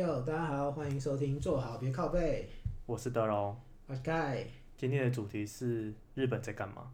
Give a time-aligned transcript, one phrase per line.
[0.00, 2.48] 哟，大家好，欢迎收听坐好别靠背，
[2.86, 3.54] 我是德龙。
[3.86, 4.46] 我是盖。
[4.74, 6.90] 今天的主题是日本在干嘛？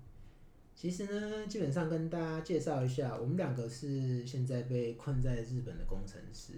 [0.75, 6.55] 其实呢，基本上跟大家介绍一下，我们两个是现在被困在日本的工程师。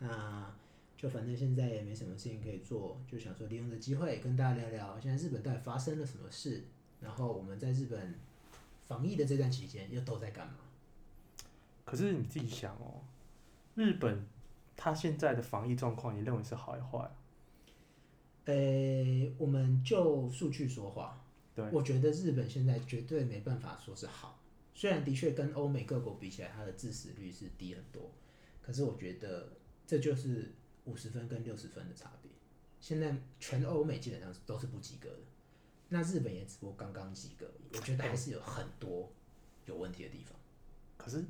[0.00, 0.52] 那
[0.96, 6.64] 就反正现在也没什么事情可以做，就想说利用这机会跟大家聊聊，现在日本到底发生了什么事，
[7.00, 8.12] 然后我们在日本
[8.88, 10.54] 防疫的这段期间又都在干嘛？
[11.84, 13.04] 可是你自己想哦，
[13.76, 14.26] 日本
[14.76, 17.10] 它现在的防疫状况，你认为是好还是坏？
[18.44, 18.54] 呃，
[19.38, 21.18] 我们就数据说话。
[21.54, 24.40] 对，我觉得日本现在绝对没办法说是好，
[24.74, 28.10] 虽然的确跟欧美各国比起来，它的致死率是低很多，
[28.62, 29.48] 可是我觉得
[29.86, 30.54] 这就是
[30.86, 32.32] 五十分跟六十分的差别。
[32.80, 35.20] 现在全欧美基本上都是不及格的，
[35.90, 39.12] 那日本也只不过刚刚及格，我觉得还是有很多
[39.66, 40.34] 有问题的地方。
[40.96, 41.22] 可是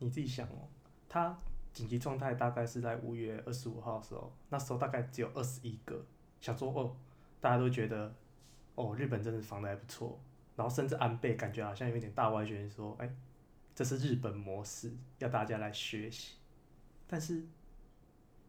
[0.00, 0.68] 你自己想哦，
[1.08, 1.38] 它
[1.76, 6.02] 紧急状态大概是在五月二十五号的时候，那时候大概只有二十一个，
[6.40, 6.96] 想说哦，
[7.40, 8.14] 大家都觉得。
[8.74, 10.20] 哦，日本真的防的还不错，
[10.54, 13.10] 然后甚至安倍感觉好像有点大外宣说，哎，
[13.74, 16.34] 这是日本模式，要大家来学习。
[17.06, 17.42] 但是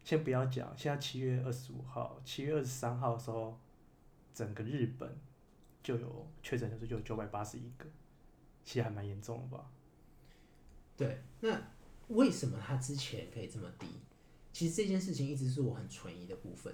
[0.03, 3.57] 先不要讲，现在七月二十五号、七月二十三号的时候，
[4.33, 5.17] 整个日本
[5.81, 7.85] 就有确诊人数就有九百八十一个，
[8.65, 9.71] 其实还蛮严重的吧？
[10.97, 11.57] 对，那
[12.07, 13.87] 为什么他之前可以这么低？
[14.53, 16.73] 其实这件事情一直是我很存疑的部分。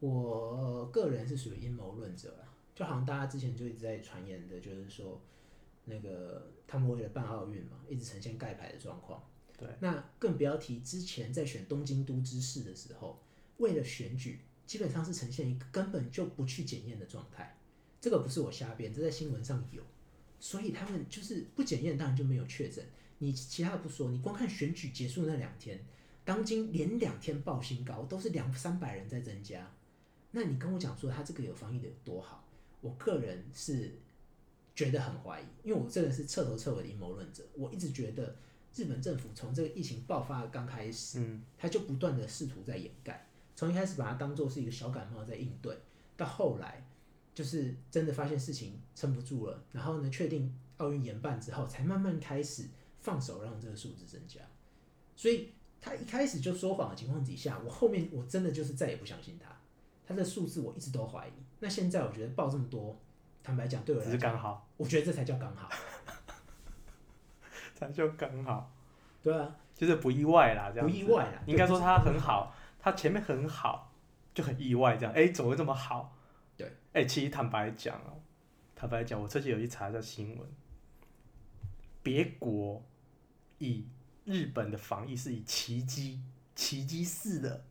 [0.00, 2.52] 我个人是属于阴谋论者啦。
[2.74, 5.18] 就好像大家之前就一直在传言的，就是说，
[5.86, 9.22] 那个他们为了办奥运嘛，一直呈现盖牌的状况。
[9.56, 9.68] 对。
[9.80, 13.18] 那更不要提之前在选东京都知事的时候，
[13.56, 17.58] 为了选举，基本上是呈现一个根本就不去检验的状态。
[18.00, 19.82] 这个不是我瞎编，这在新闻上有。
[20.38, 22.84] 所以他们就是不检验，当然就没有确诊。
[23.18, 25.80] 你其他的不说，你光看选举结束那两天，
[26.24, 29.70] 当今连两天报新高，都是两三百人在增加。
[30.32, 32.44] 那你跟我讲说他这个有防疫的有多好？
[32.82, 33.98] 我个人是
[34.74, 37.42] 觉得很怀疑，因为我真的是彻头彻尾的阴谋论者。
[37.54, 38.36] 我一直觉得
[38.74, 45.74] 日本政府从这个疫情爆发刚开始，嗯，他就不断的试图在掩盖，从一开始把它当做是一个小感冒在应对，
[46.18, 46.86] 到后来
[47.36, 52.66] 就是真的发现事情撑不住了，然后呢，确定奥运延办之后，才慢慢开始
[52.98, 54.40] 放手让这个数字增加。
[55.14, 59.54] 所以他一开始就说谎的情况底下，我后面我真的就是再也不相信他。
[60.06, 62.98] 他的数字我一直都怀疑，那现在我觉得报这么多，
[63.42, 65.68] 坦白讲对我来讲，只是刚好，我觉得这才叫刚好，
[67.76, 68.72] 才叫刚好，
[69.22, 73.92] 对啊，就是不意外啦，这样不意外啦，应该说他很好，他前面很好，
[74.32, 76.15] 就很意外这样，哎，怎么会这么好？
[76.96, 78.22] 对，哎，其实坦白讲哦，
[78.74, 80.48] 坦白讲，我最近有去查一下新闻，
[82.02, 82.82] 别国
[83.58, 83.86] 以
[84.24, 86.22] 日本的防疫是以奇迹、
[86.54, 87.64] 奇迹式的，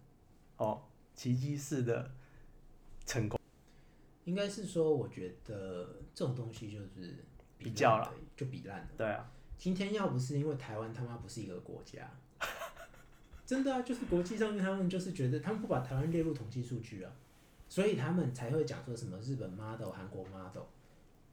[0.57, 0.83] 哦，
[1.15, 2.11] 奇迹式的。
[3.07, 3.39] 成功，
[4.23, 7.23] 应该是说，我觉得这种东西就是
[7.55, 8.87] 比较了，就比烂了。
[8.97, 12.09] 对啊，今天要不是因为台湾他妈不是一个国家，
[13.45, 17.11] 真的啊，就是国际上面他们就是觉得他们不把台湾列入统计数据啊，
[17.75, 20.63] 所以他们才会讲说什么日本 model、韩国 model。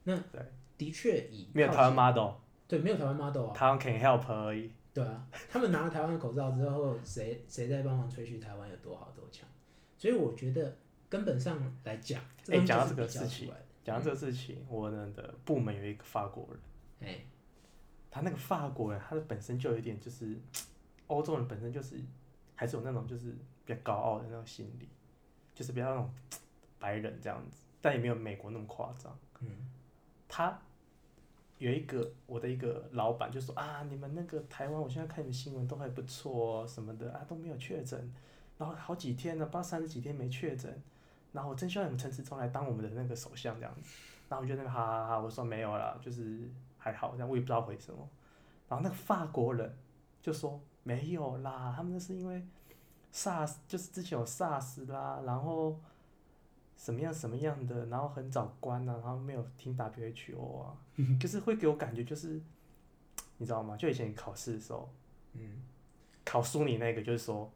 [0.02, 0.42] 那对，
[0.76, 2.32] 的确以没有台湾 model，
[2.66, 4.72] 对，没有台湾 model 啊，台湾 can help 而已。
[4.92, 9.48] 对啊， 他们拿了台湾的口罩之后，谁谁在帮忙吹嘘台湾有多好多强？
[9.96, 10.76] 所以我觉得。
[11.08, 13.52] 根本上来讲，哎，讲到这个事情，
[13.84, 16.58] 讲到这个事情，我们的部门有一个法国人，
[17.06, 17.18] 哎，
[18.10, 20.40] 他那个法国人，他的本身就有一点就是，
[21.08, 22.00] 欧洲人本身就是
[22.54, 23.30] 还是有那种就是
[23.66, 24.88] 比较高傲的那种心理，
[25.54, 26.10] 就是比较那种
[26.78, 29.16] 白人这样子，但也没有美国那么夸张。
[29.40, 29.48] 嗯，
[30.28, 30.58] 他
[31.58, 38.12] 有一个我的一个老板就说啊，你们那个台湾，我现在看你们新闻都还不错什么的啊，都没有确诊，
[38.58, 40.82] 然后好几天了，不知道三十几天没确诊。
[41.32, 43.96] 然后我真希望你们陈时中来当我们的那个首相这样子，
[44.28, 46.46] 然后我就那个哈哈哈，我说没有啦，就是
[46.76, 48.06] 还好这样，我也不知道回什么。
[48.68, 49.74] 然后那个法国人
[50.20, 52.44] 就说没有啦，他们那是因为
[53.12, 55.78] SARS，就是之前有 SARS 啦，然后
[56.76, 60.76] 什么样什么样的，然后很早关啊，然后没有听 WHO 啊，
[61.20, 62.40] 就是会给我感觉就是，
[63.38, 63.76] 你知道吗？
[63.76, 64.88] 就以前考试的时候，
[65.34, 65.62] 嗯，
[66.24, 67.50] 考书你那个就是说。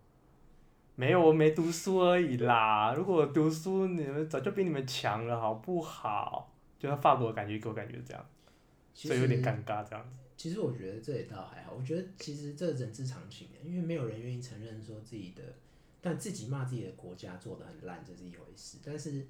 [0.99, 2.95] 没有，我没读书而已啦。
[2.95, 6.51] 如果读书，你们早就比你们强了，好不好？
[6.79, 8.27] 就像法国感觉给我感觉这样，
[8.95, 10.17] 所以有点尴尬这样子。
[10.37, 15.43] 其实我觉得这也倒还好，我觉得其实这人之常情因为没有人愿意承认说自己的，
[16.03, 18.79] 但自己骂自己的国家做的很烂，这是一回事。
[18.85, 19.27] 但是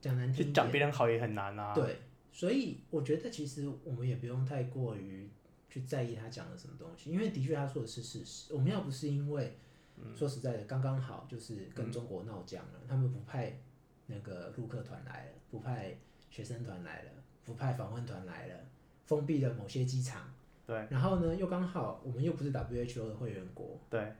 [0.00, 1.74] 讲难听，讲别人好也很难啊。
[1.74, 1.98] 对，
[2.30, 5.28] 所以我觉得其实我们也不用太过于
[5.70, 8.52] 去在意他讲的什么东西，因为的确他说的是事实。
[8.52, 9.56] 我们要不是因为
[10.14, 13.58] 说实在的，刚刚好就是跟中国闹僵了，他们不派
[14.06, 15.96] 那个陆客团来了，不派
[16.30, 17.10] 学生团来了，
[17.44, 18.54] 不派访问团来了，
[19.06, 20.32] 封闭了某些机场。
[20.66, 20.86] 对。
[20.90, 23.78] 然后呢，又刚好我们又不是 WHO 的会员国。
[23.90, 24.12] 对。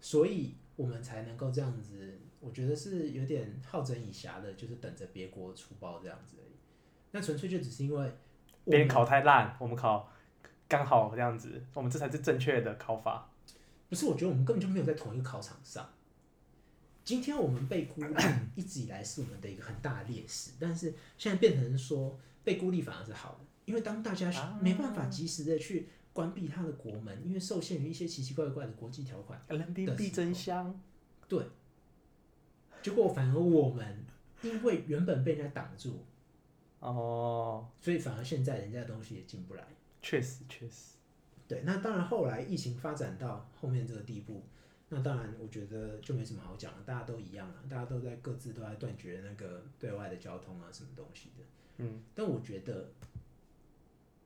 [0.00, 6.54] 所以我们才能够这样子，我觉得是有点好整以暇的，就是等着别国出包这样子而已。
[7.12, 8.12] 那纯粹就只是因为
[8.64, 10.12] 别人考太烂，我们考
[10.68, 13.30] 刚好这样子，我们这才是正确的考法。
[13.88, 15.88] 不是，我觉得我们根本就没有在同一个考场上。
[17.04, 18.14] 今天我们被孤立，
[18.56, 30.80] 一直以来是我们的一个很大的劣势，但是现在变成说被孤立反而是好的，因为当大家没办法及时的去关闭他的国门，因为受限于一些奇奇怪怪的国际条款，人民币真香。
[31.26, 31.44] 对，
[32.80, 34.06] 结果反而我们
[34.42, 36.04] 因为原本被人家挡住，
[36.78, 39.66] 哦，所以反而现在人家的东西也进不来。
[40.00, 40.94] 确实，确实。
[41.48, 44.44] 对，那当然，后来疫情发展到后面这个地步，
[44.90, 51.42] 那当然，我觉得就没什么好讲了，大家都一样了，大家都在各自都在断绝那个对外的交通啊，什么东西的。
[51.78, 52.02] 嗯。
[52.14, 52.92] 但我觉得，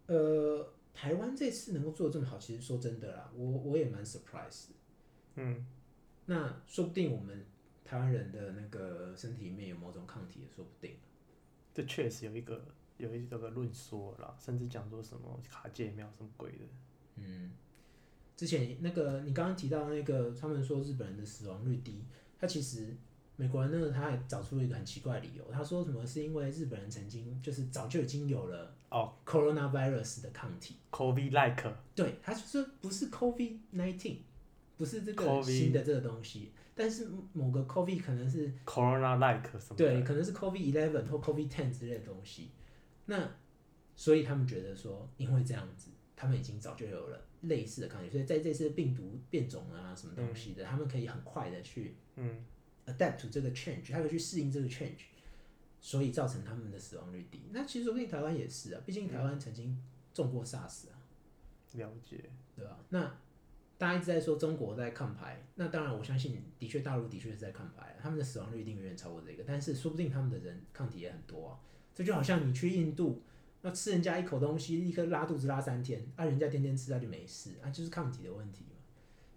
[0.06, 4.68] 呃，台湾这次能够做的这么好，其实说真的啦，我我也蛮 surprise。
[5.36, 5.66] 嗯。
[6.26, 7.44] 那说不定我们
[7.84, 10.96] 台湾人的那个身体里面有某种抗体，也说不定。
[11.74, 12.64] 这确实有一个
[12.98, 16.58] 有一个论说啦，甚至讲说什么卡介苗什么鬼的。
[17.16, 17.50] 嗯，
[18.36, 22.04] 之前那个你刚刚提到那个，他们说日本人的死亡率低，
[22.38, 22.96] 他其实
[23.40, 34.18] 美国人呢，他还找出了一个很奇怪的理由，他说什么是因为日本人曾经就是早就已经有了哦，coronavirus 的抗体，covid like，对，他就说不是 covid nineteen，
[34.76, 42.50] 不是这个新的这个东西，但是某个 covid 可能是 corona like 什么，对，可能是 covid eleven 或 covid ten 之类的东西，
[43.06, 43.26] 那
[43.96, 45.90] 所以他们觉得说，因为这样子。
[46.22, 52.44] 他们已经早就有了类似的抗体，所以在这次病毒变种啊什么东西的，他们可以很快的去嗯
[52.90, 55.04] adapt to 这个 change，他可以去适应这个 change，
[55.80, 57.42] 所以造成他们的死亡率低。
[57.52, 59.80] 那其实说不定台湾也是啊，毕竟台湾曾经
[60.12, 60.98] 中过 SARS 啊。
[61.74, 62.18] 了解，
[62.56, 62.76] 对吧？
[62.88, 63.16] 那
[63.78, 71.60] 大家一直在说中国在抗牌，那当然我相信，的确大陆的确是在抗牌，他们的死亡率一定远远超过这个，但是说不定他们的人抗体也很多啊。
[71.94, 73.22] 这就好像你去印度。
[73.62, 78.76] 那吃人家一口东西，立刻拉肚子拉三天，啊，人家天天吃，他就没事，啊，就是抗体的问题嘛。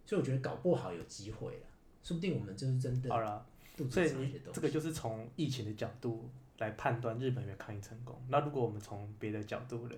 [0.05, 1.67] 所以我觉得搞不好有机会了，
[2.03, 3.09] 说不定我们就是真的。
[3.09, 3.43] 好了，
[3.89, 6.29] 所以你这个就是从疫情的角度
[6.59, 8.21] 来判断日本有没有抗疫成功。
[8.27, 9.97] 那如果我们从别的角度嘞，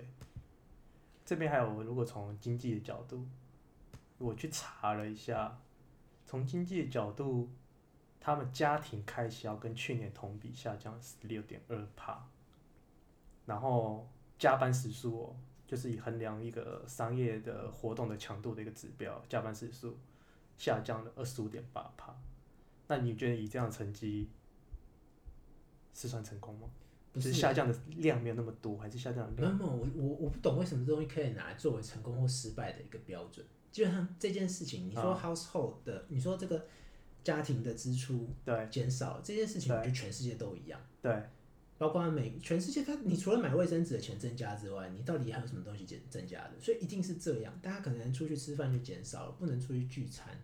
[1.24, 3.26] 这边还有，如果从经济的角度，
[4.18, 5.58] 我去查了一下，
[6.24, 7.50] 从经济的角度，
[8.20, 12.26] 他们家庭开销跟去年同比下降十六点二帕，
[13.44, 14.08] 然后。
[14.38, 15.36] 加班时数哦，
[15.66, 19.96] 就是以衡量一个商业的活动的强度的一个指标，加班时数
[20.56, 22.16] 下降了二十五点八帕。
[22.88, 24.30] 那你觉得以这样的成绩
[25.94, 26.68] 是算成功吗？
[27.12, 29.56] 不是下降的量没有那么多，还是下降的量？
[29.56, 33.44] 没有，我我我不懂为什么这东西可以拿来作为成功或失败的一个标准。
[33.72, 36.66] 基本上这件事情，你说 household 的，你说这个
[37.24, 40.80] 家庭的支出对减少这件事情，我觉得全世界都一样。
[41.00, 41.22] 对。
[41.78, 46.52] 包括每全世界，它你除了买卫生纸的钱增加之外，你到底还有什么东西减增加的？
[46.60, 50.40] 所以一定是这样，大家可能出去吃饭就减少了，不能出去聚餐。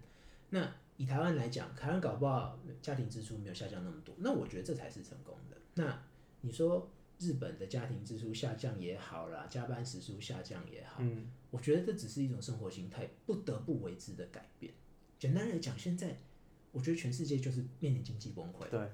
[0.51, 5.57] 那以台湾来讲，台湾搞不好家庭支出没有下降那么多，那我觉得这才是成功的。
[5.75, 6.03] 那
[6.43, 14.75] 你说日本的家庭支出下降也好啦，加班时数下降也好，嗯，我觉得这只是一种生活形态不得不为之的改变。
[15.19, 16.19] 简单来讲，现在
[16.73, 18.91] 我觉得全世界就是面临经济崩溃，对，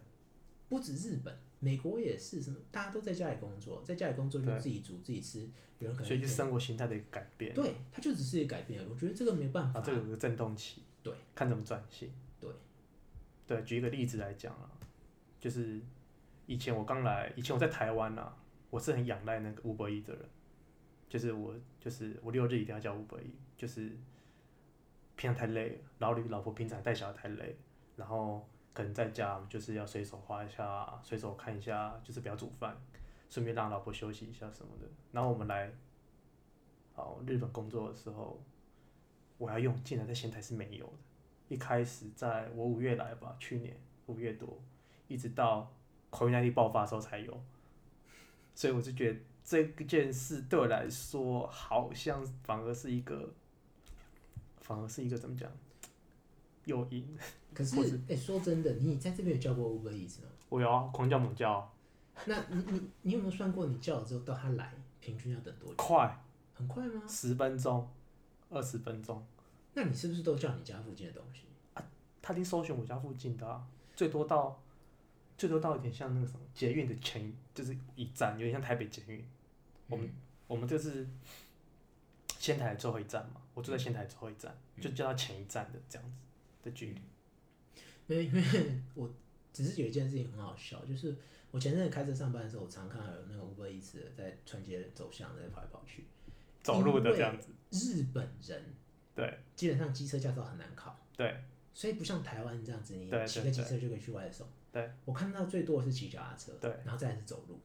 [0.69, 1.37] 不止日本。
[1.61, 2.57] 美国也是什么？
[2.71, 5.41] 大家都在家里工作，在家里工作就自己煮自己吃，
[5.81, 7.53] 有人可能所以就是生活形态的一个改变。
[7.53, 8.81] 对，它就只是一个改变。
[8.89, 9.81] 我觉得这个没办法。
[9.81, 10.83] 啊，这个有个震动期。
[11.03, 12.13] 对，看怎么转型。
[12.39, 12.49] 对，
[13.47, 14.71] 对，举一个例子来讲啊，
[15.41, 15.81] 就是
[16.47, 18.37] 以前我刚来，以前我在台湾啊，
[18.71, 20.25] 我是很仰赖那个五百亿的人，
[21.09, 23.89] 就是我就是我六日一定要叫五百亿，就是
[25.17, 27.57] 平常太累了，然后老婆平常带小孩太累，
[27.97, 28.49] 然后。
[28.79, 32.77] 可能在家就是要随手画一下，随手看一下，就是不要煮饭，
[33.29, 34.87] 顺便让老婆休息一下什么的。
[35.11, 35.69] 然后我们来，
[36.95, 38.41] 好日本工作的时候，
[39.37, 40.93] 我要用，竟然在仙台是没有的。
[41.49, 44.57] 一开始在我五月来吧，去年五月多，
[45.09, 45.75] 一直到
[46.13, 47.37] COVID 爆发的时候才有。
[48.55, 53.35] 所以我就觉得这件事对我来说，好像反而是一个，
[54.59, 55.51] 反而是一个怎么讲，
[56.67, 57.19] 诱因。
[57.55, 60.29] 可是，哎，说真的，你在这边有叫过 Uber Eats 吗？
[60.49, 61.71] 我有啊，狂叫猛叫。
[62.27, 65.75] 那你你你有没有算过，你叫了之后到他来，平均要等多久？
[65.77, 66.21] 快，
[66.55, 67.03] 很快吗？
[67.09, 67.89] 十分钟，
[68.51, 69.25] 二十分钟。
[69.75, 71.43] 那你是不是都叫你家附近的东西？
[71.75, 71.85] 啊，
[72.21, 73.65] 他已经搜寻我家附近的啊，
[73.95, 74.61] 最多到
[75.37, 79.25] 最多到一点像那个什么捷运的前就是一站，有点像台北捷运。
[79.89, 80.11] 我们
[80.47, 81.07] 我们这是
[82.39, 86.17] 仙台最后一站嘛，我住在仙台最后一站，就叫到前一站的这样子
[86.65, 87.01] 的距离。
[88.09, 88.43] 没有，因为
[88.95, 89.09] 我
[89.53, 91.15] 只是有一件事情很好笑，就是
[91.53, 96.05] 我前阵子开车上班的时候，我常看到有那个五百一次在穿街走巷在跑来跑去，
[96.63, 97.51] 走路的这样子。
[97.71, 98.65] 日本人
[99.15, 101.37] 对，基本上机车驾照很难考，对，
[101.75, 104.47] 所以不像台湾这样子，你骑个机车就可以去外送。
[104.73, 107.59] 对，我看到最多的是骑脚踏车，对，然后再是走路。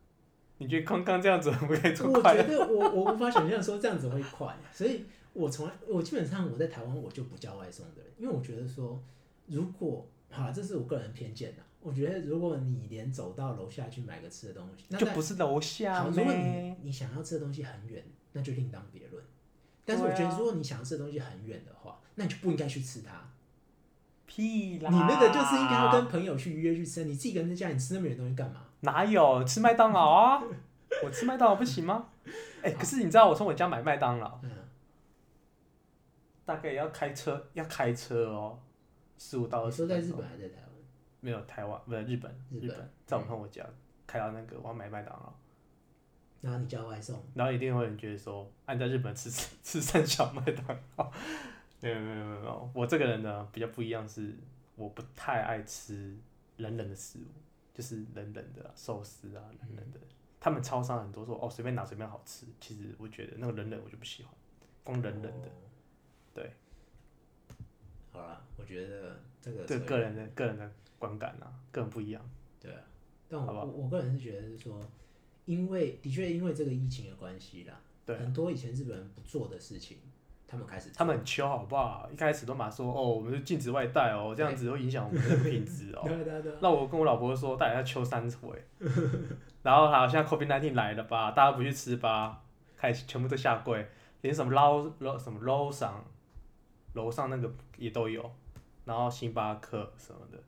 [0.57, 1.77] 你觉得刚刚这样子会不会
[2.21, 2.33] 快？
[2.33, 9.03] 我觉得我我无法想象说这样子会快，所以我从来我基本上我在台湾我就不叫外送的人，因为我觉得说
[9.47, 11.61] 如果好，这是我个人偏见的。
[11.79, 16.01] 我觉得如果你连走到楼下去买个吃的东西，那就不是楼下。
[16.03, 19.23] 好，如果你你想要吃的东西很远，那就另当别论。
[19.85, 23.29] 但是我觉得如果你想要吃的东西很远的话，那你就不应该去吃它。
[24.25, 24.89] 屁啦！
[24.89, 28.61] 你那个就是应该要跟朋友去约去吃，你自己一个人在家你吃那么远东西干嘛？
[28.79, 30.43] 哪有吃麦当劳啊？
[31.03, 32.07] 我吃麦当劳不行吗？
[32.63, 34.39] 哎，可是你知道我从我家买麦当劳，
[36.45, 38.57] 大概要开车，要开车哦，
[39.23, 39.83] 十五到二十。
[39.83, 40.69] 你说在日本还是在台湾？
[41.21, 43.65] 没有台湾，不是日本，日本在我朋友家
[44.05, 45.33] 开到那个我要买麦当劳，
[46.41, 49.29] 然后你叫外送，然后一定会有人觉得说，按在日本吃
[49.63, 51.09] 吃三小麦当劳。
[51.79, 54.35] 没有没有没有没有，我这个人呢比较不一样，是
[54.75, 56.17] 我不太爱吃
[56.57, 57.27] 冷冷的食物，
[57.73, 59.99] 就是冷冷的寿司啊，冷冷的。
[60.41, 64.33] 他们超商很多说哦随便拿随便好吃，其实我觉得那个冷冷我就不喜欢，
[64.83, 65.47] 光冷冷的。
[65.47, 65.51] 对。
[68.13, 72.21] 好了，我觉得这个这个人的个人的观感啊，个人不一样。
[72.61, 72.79] 对啊，
[73.27, 74.79] 但我我我个人是觉得是说，
[75.45, 77.73] 因为的确因为这个疫情的关系啦，
[78.05, 79.97] 对很多以前日本人不做的事情。
[80.45, 82.07] 他们开始，他们很秋好不好？
[82.13, 86.03] 一开始都马说哦，我们是禁止外带哦，这样子会影响我们的品质哦。
[86.05, 86.53] 对对对。
[86.61, 88.63] 那我跟我老婆说，大家要秋三回。
[89.63, 91.31] 然后好，现在 COVID nineteen 来了吧？
[91.31, 92.43] 大家不去吃吧？
[92.77, 93.83] 开始全部都下跪，
[94.21, 96.05] 连什么捞捞什么楼上
[96.93, 97.51] 楼上那个
[97.83, 98.31] 也都有，
[98.85, 100.41] 然后星巴克什么的，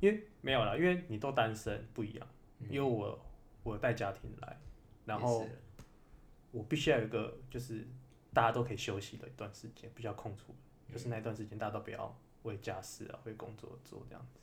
[0.00, 2.28] 因为没有了，因为你都单身不一样，
[2.68, 3.18] 因为我
[3.62, 4.58] 我带家庭来，
[5.04, 5.46] 然后
[6.52, 7.86] 我必须要有一个就是。
[8.36, 10.54] 大家都可以休息的一段时间，比较空出，
[10.92, 14.38] 就是那段时间大家都不要为家事啊，为工作做这样子。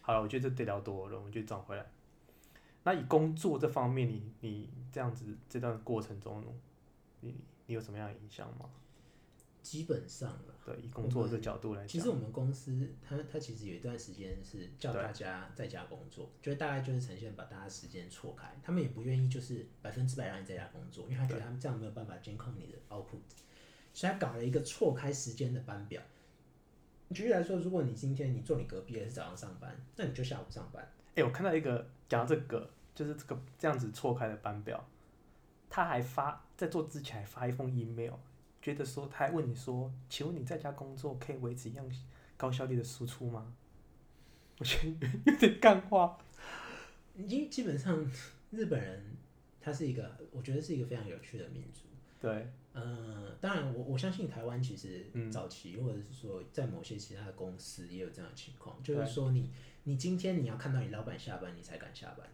[0.00, 1.84] 好了，我觉得这聊多了，我们就转回来。
[2.84, 6.40] 那以工作这方面，你你这样子这段过程中，
[7.18, 7.34] 你
[7.66, 8.70] 你有什么样的影响吗？
[9.66, 23.18] 基本上了，对，以工作的角度来讲，其实我们公司它它其实有一段时间是叫大家在家工作，就是大概就是呈现把大家时间错开，他们也不愿意就是百分之百让你在家工作，因为他觉得他们这样没有办法监控你的 output，
[23.92, 26.00] 所以他搞了一个错开时间的班表。
[27.10, 30.88] 举例来说，如果你今天你坐你隔壁的是早上上班，那你就下午上班。
[31.16, 34.88] 哎，我看到一个讲到这个，就是这个这样子错开的班表，
[35.68, 38.14] 他还发在做之前还发一封 email。
[38.66, 41.88] 觉得说，他还问你说：“请问你在家工作可以维持一样
[42.36, 43.54] 高效率的输出吗？”
[44.58, 46.18] 我觉得有点干话。
[47.14, 48.04] 因为基本上
[48.50, 49.16] 日本人
[49.60, 51.82] 他是一个，我觉得是一个非常有趣的民族。
[52.20, 52.48] 对。
[52.74, 59.48] 嗯，当然，我我相信台湾其实早期或者是说在某些其他的公司也有这样的情况，就是说你
[59.84, 62.26] 你今天你要看到你老板下班，你才敢下班。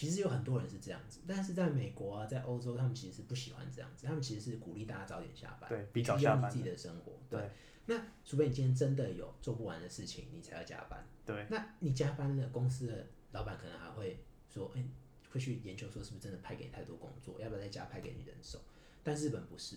[0.00, 7.12] 其实有很多人是这样子，但是在美国啊，在欧洲，他们其实是不喜欢这样子，他们其实是鼓励大家早点下班，对，比早下班，自己的生活。
[7.28, 7.50] 对，
[7.84, 11.06] 那除非你今天真的有做不完的事情，你才要加班。
[11.26, 14.82] 对，那你加班了，公司的老板可能还会说，哎，
[15.30, 18.58] 会去研究说是不是真的派给你太多工作，要不要再加派给你人手？
[19.04, 19.76] 但日本不是，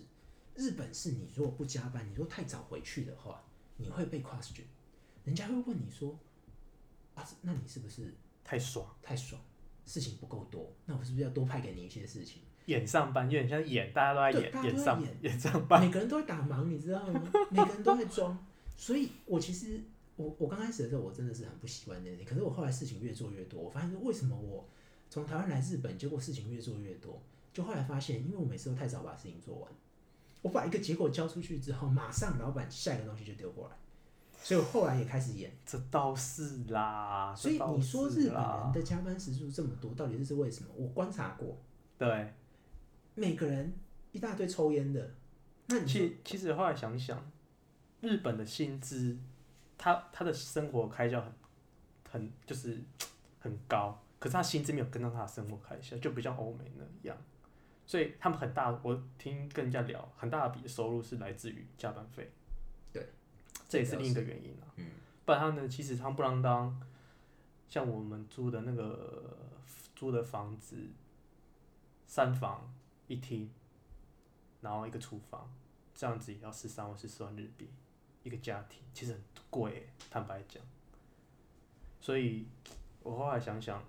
[0.55, 3.43] 日本是你如果不加班，你如果太早回去的话，
[3.75, 4.63] 你会被 question，
[5.25, 6.17] 人家会问你说，
[7.13, 8.89] 啊，那你是不是太爽？
[9.01, 9.41] 太爽？
[9.85, 12.41] 事情不够多，那我是不是要多派给你一些事情？
[12.67, 17.21] 演上班有点像演，大家都在演，演上演演上班，每个人都在打忙，你知道吗？
[17.49, 18.37] 每个人都在装。
[18.77, 19.81] 所以我其实
[20.15, 22.23] 我我刚开始的时候，我真的是很不习惯那些。
[22.23, 24.67] 可是我后来事情越做越多，我发现说为什么我
[25.09, 27.21] 从台湾来日本，结果事情越做越多？
[27.53, 29.71] 就后来发现，因为我每次都太早把事情做完，
[30.41, 33.75] 我把一个结果交出去之后，马上老板下一个东西就丢过来。
[34.43, 37.33] 所以我后来也开始演，这倒是啦。
[37.33, 40.69] 所以你说日本人的加班时数这么多，到底是为什么？
[40.75, 41.57] 我观察过，
[41.97, 42.33] 对，
[43.15, 43.73] 每个人
[44.11, 45.11] 一大堆抽烟的。
[45.67, 47.31] 那你其其实后来想想，
[48.01, 49.17] 日本的薪资，
[49.77, 51.31] 他他的生活开销很
[52.11, 52.83] 很就是
[53.39, 57.17] 很高，可是他薪资没有跟上他的生活开销，就不像欧美那样。
[57.85, 62.29] 所以他们很大，我听跟人家聊，很大的笔收入是来自于加班费。
[63.73, 64.69] 这也是另一个原因啊。
[64.75, 64.85] 嗯，
[65.25, 66.79] 不然他呢，其实他不啷当，
[67.67, 69.35] 像我们租的那个
[69.95, 70.77] 租的房子，
[72.05, 72.71] 三房
[73.07, 73.49] 一厅，
[74.61, 75.51] 然后一个厨房，
[75.95, 77.67] 这样子也要十三万、十四万日币
[78.21, 80.61] 一个家庭，其实很贵，坦白讲。
[81.99, 82.45] 所以
[83.01, 83.83] 我后来想想，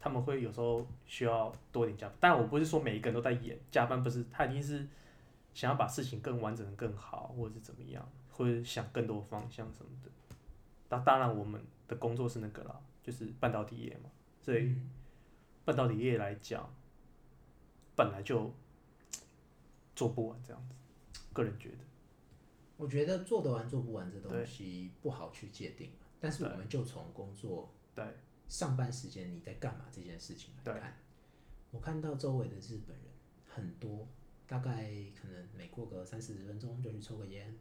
[0.00, 4.84] 他们会有时候需要多点加班，但我不是说每一个人都在演加班，不是，他一定是
[5.54, 8.04] 想要把事情更完整更好，或者是怎么样，
[8.36, 10.10] 或者想更多方向什么的。
[10.88, 14.76] 那当然，我们的工作是那个啦，就是半导体业嘛，所以
[15.64, 16.72] 半导体业来讲，
[17.96, 18.52] 本来就
[19.94, 21.78] 做不完这样子，个人觉得。
[22.76, 25.90] 我觉得做得完做不完这东西不好去界定。
[26.20, 28.04] 但是我们就从工作对
[28.48, 30.94] 上班时间你在干嘛这件事情来看，
[31.70, 33.06] 我看到周围的日本人
[33.46, 34.06] 很多，
[34.46, 34.90] 大概
[35.20, 37.54] 可能每过个三四十分钟就去抽个烟，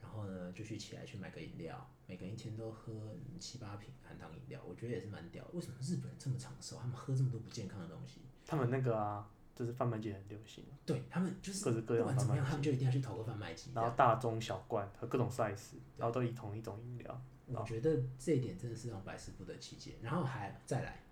[0.00, 2.92] 然后呢就去起来去买个饮料，每个人一天都喝
[3.38, 5.44] 七八瓶含糖饮料，我觉得也是蛮屌。
[5.52, 6.76] 为什么日本人这么长寿？
[6.80, 8.20] 他们喝这么多不健康的东西？
[8.46, 10.64] 他们那个啊，就是贩卖机很流行。
[10.86, 17.22] 对他们就是各式各样不管怎么样，他们就一定要去投个贩卖机，然后大中小罐和各种 size，然后都以同一种饮料。
[17.46, 19.96] 我觉得这一点真的是让百思不得其解。
[20.02, 21.02] 然后还再来，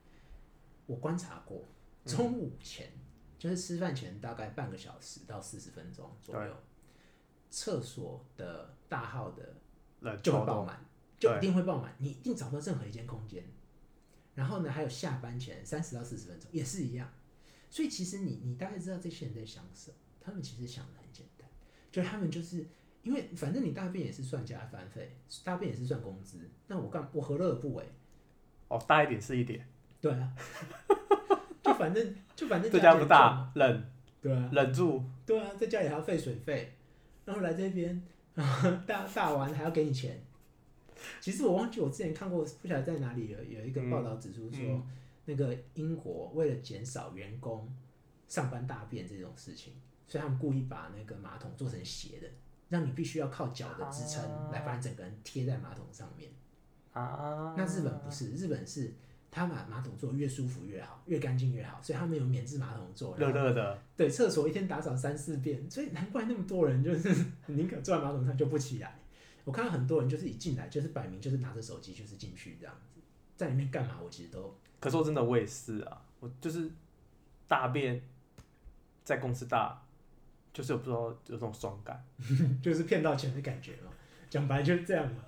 [0.84, 1.64] 我观察过，
[2.04, 2.92] 中午前
[3.38, 6.54] 就是吃饭前大概半个小时到四十分钟左右，
[7.56, 9.56] 厕所的大号的
[10.18, 10.78] 就会爆满，
[11.18, 13.42] 就一定会爆满，你一定找不到任何一间空间。
[14.34, 17.10] 然后呢，还有下班前三十到四十分钟也是一样。
[17.70, 21.48] 所以其实你你大概知道这些人在想什么，他们其实想的很简单，
[21.90, 22.66] 就他们就是。
[23.02, 27.88] 因为反正你大便也是算加班费，大便也是算工资，那我干我何乐而不为？
[28.66, 29.64] 哦，大一点是一点。
[30.00, 30.34] 对啊，
[31.62, 33.84] 就反正就反正这家不大，冷。
[34.20, 35.04] 对啊，忍住。
[35.24, 36.75] 对啊，在家里还要费水费，
[37.26, 38.02] 然后来这边
[38.86, 40.18] 大大玩还要给你钱。
[41.20, 44.82] 其实我忘记我之前看过，不晓得在哪里有有一个报道指出说，
[45.26, 47.70] 那个英国为了减少员工
[48.26, 49.74] 上班大便这种事情，
[50.08, 52.26] 所以他们故意把那个马桶做成斜的。
[52.68, 56.32] 让你必须要靠脚的支撑来把你整个人贴在马桶上面
[56.92, 57.54] 啊。
[57.56, 58.92] 那日本不是，日本是
[59.36, 63.14] 他把马桶做越舒服越好，越干净越好，所以他们有免治马桶坐。
[63.18, 63.78] 热热的。
[63.94, 67.14] 对，厕所一天打扫三四遍，所以难怪那么多人就是
[67.48, 68.98] 宁可坐在马桶上就不起来。
[69.44, 73.00] 我看到很多人就是一进来就是摆明就是拿着手机就是进去这样子，
[73.36, 73.98] 在里面干嘛？
[74.02, 74.58] 我其实都。
[74.80, 76.70] 可是说真的，我也是啊，我就是
[77.46, 78.00] 大便
[79.04, 79.82] 在公司大。
[80.54, 82.02] 就是我不知道有这种爽感，
[82.62, 83.90] 就是骗到钱的感觉嘛。
[84.30, 85.22] 讲白就是这样嘛。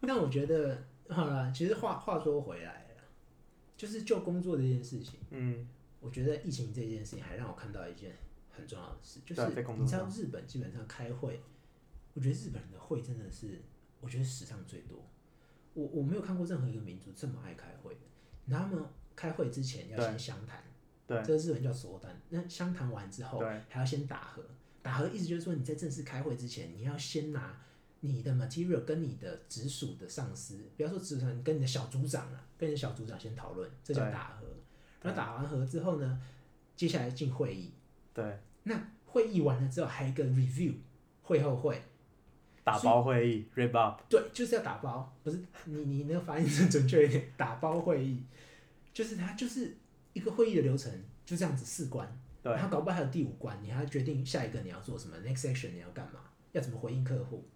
[0.00, 0.76] 但我觉得
[1.08, 2.85] 好了，其实话话说回来了，
[3.76, 5.68] 就是就工作这件事情，嗯，
[6.00, 8.16] 我觉得疫情这件事情还让我看到一件
[8.50, 9.46] 很重要的事，就是
[9.78, 11.40] 你知道日本基本上开会，
[12.14, 13.60] 我觉得日本人的会真的是，
[14.00, 15.04] 我觉得史上最多。
[15.74, 18.00] 我我没有看过任何一个民族这么爱开会的。
[18.48, 18.82] 他们
[19.14, 20.64] 开会之前要先相谈。
[21.06, 22.18] 对，这个日文叫锁单。
[22.30, 24.42] 那相谈完之后，还要先打和。
[24.82, 27.60] 打和意思就是说，你在正式开会之前，你要先拿
[28.00, 34.46] 你的 material 跟你的直属的上司，不要说直属，跟你的小组长啊，跟你的小组长先讨论，这叫打和。
[35.02, 36.20] 然后打完和之后呢，
[36.74, 37.72] 接下来进会议。
[38.12, 38.38] 对。
[38.64, 40.74] 那会议完了之后，还有一个 review
[41.22, 41.82] 会后会。
[42.64, 44.00] 打包会议 up。
[44.08, 48.22] 对，就是要打包，不是你你那个发音是准确一点， 打包会议，
[48.92, 49.76] 就是它就是。
[50.12, 50.90] 一个会议的流程
[51.26, 52.08] 就这样子四关，
[52.42, 56.20] 然后搞不好还有第五关，你还要决定下一个你要做什么，next action 你要干嘛，
[56.52, 57.46] 要怎么回应客户。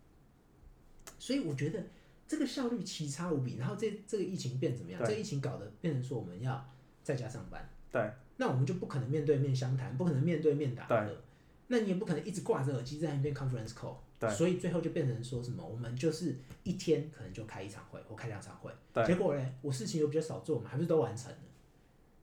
[1.21, 1.85] 所以我觉得
[2.27, 3.59] 这个效率奇差无比。
[3.59, 5.01] 然后这这个疫情变怎么样？
[5.05, 6.69] 这疫情搞得变成说我们要
[7.05, 11.23] 在家上班，对，那我们就不可能面对面相谈，不可能面对面打的，
[11.69, 18.73] 那你也不可能一直挂着耳机在那边 conference call，对，所以最后就变成说什么，我们就是一天可能就开一场会或开两场会，
[19.07, 21.39] 结果嘞，我事情又比较少做嘛，还不是都完成了。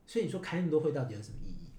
[0.06, 1.70] 所以你说开那么多会到底有什么意义？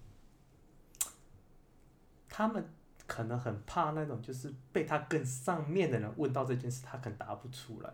[2.28, 2.64] 他们
[3.08, 7.92] 可能很怕那种，就是被他更上面的人问到这件事，他可能答不出来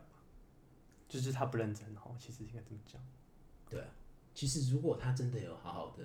[1.08, 3.00] 就是他不认真哦，其实应该这么讲。
[3.70, 3.86] 对啊，
[4.34, 6.04] 其实如果他真的有好好的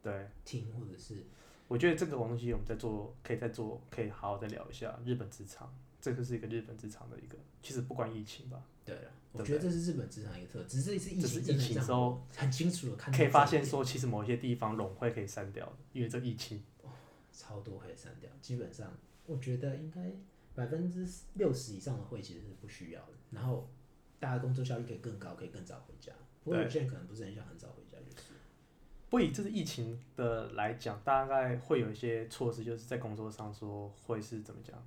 [0.00, 1.26] 对听，或者是
[1.68, 5.74] 我觉得这个东西我们在做，可以再做，可以好好再聊一下日本职场。
[6.00, 8.62] 这个是一个日本职场的一个，其实不关疫情吧？
[8.84, 16.62] 对了，我觉得这是日本职场一个特，只是这次疫情之后很清楚的看，可以发现说，其实某些地方拢会可以删掉的，因为这疫情，
[17.34, 18.30] 超多可以删掉。
[18.40, 18.92] 基本上，
[19.26, 20.12] 我觉得应该
[20.54, 23.68] 百分之六十以上的会其实是不需要的，然后
[24.18, 26.12] 大家工作效率可以更高，可以更早回家。
[26.44, 28.28] 不过有些人可能不是很想很早回家，就是。
[29.10, 34.84] 不以这是疫情的来讲，大概会有一些措施，就是在工作上说会是怎么讲？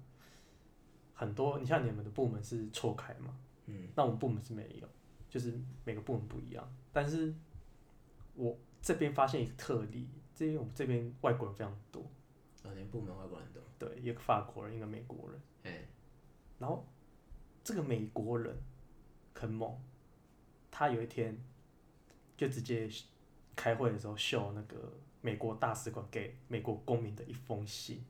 [1.13, 3.39] 很多，你像你们的部门是错开嘛？
[3.67, 4.87] 嗯，那我们部门是没有，
[5.29, 6.69] 就是每个部门不一样。
[6.91, 7.33] 但是
[8.35, 12.05] 我这边发现一个特例，这边我们这边外国人非常多。
[12.91, 13.61] 部门外国人都。
[13.79, 15.41] 对，一个法国人，一个美国人。
[15.63, 15.87] 哎。
[16.59, 16.85] 然后
[17.63, 18.55] 这个美国人
[19.33, 19.71] 很猛，
[20.71, 21.37] 他有一天
[22.35, 22.89] 就直接
[23.55, 28.03] 开会的时候秀那个美国大使馆给美国公民的一封信。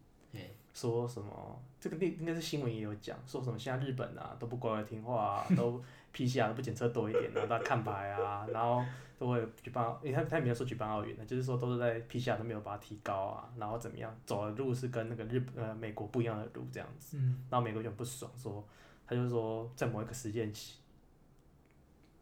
[0.73, 1.59] 说什么？
[1.79, 5.83] 这个应应该是新闻也有讲，说什么现在日本啊都不乖乖听话啊，都
[6.17, 8.83] PCR 都不检测多一点啊，都看牌啊，然后
[9.19, 17.17] 都会举办，因为他他没有说举办奥运的，就是说都是在 PCR 都没有把它提高啊，然后怎么样走的路是跟那个日呃美国不一样的路这样子，
[17.49, 18.67] 然后美国就很不爽，说
[19.05, 20.79] 他就说在某一个时间期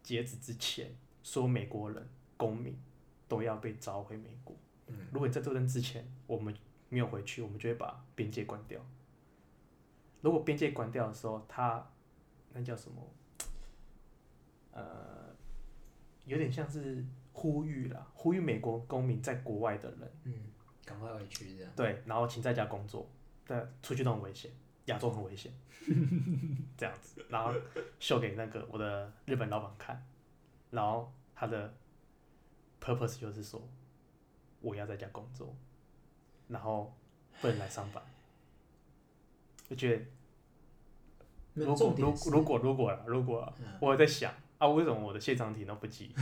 [0.03, 2.05] 截止之前，说美国人
[2.35, 2.77] 公民
[3.27, 4.55] 都要被召回美国，
[5.11, 6.53] 如果你在这阵之前，我们。
[6.87, 8.79] 没有回去，我们就会把边界关掉。
[10.21, 11.83] 如果边界关掉的时候，他
[12.53, 13.01] 那叫什么？
[14.75, 15.35] 呃，
[16.25, 20.33] 有点像是呼吁啦，呼吁美国公民在国外的人，嗯，
[20.85, 21.73] 赶快回去这样。
[21.75, 23.09] 对，然后请在家工作，
[23.47, 24.51] 对，出去都很危险，
[24.85, 25.51] 亚洲很危险，
[26.77, 27.51] 这样子，然后
[27.99, 30.05] 秀给那个我的日本老板看，
[30.69, 31.73] 然后他的
[32.79, 33.67] purpose 就是说，
[34.61, 35.55] 我要在家工作。
[36.47, 36.95] 然后
[37.41, 38.03] 不能来上班，
[39.67, 40.05] 我觉得，
[41.55, 46.11] 如果如如果如果如果我在想啊，为什么我的谢长廷都不寄？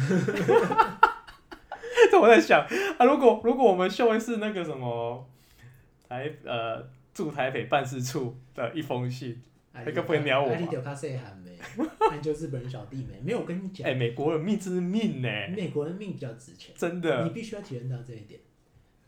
[2.12, 2.62] 这我在想？
[2.98, 5.28] 啊，如果如果我们秀恩是那个什么
[6.08, 9.42] 台呃驻台北办事处的一封信，
[9.74, 10.56] 那个不会鸟我吗？
[12.12, 18.40] 那 就日本人小弟没没有我跟你讲，哎，美国人命是命呢，美国人命比较值钱，真的，你必须要体验到这一点。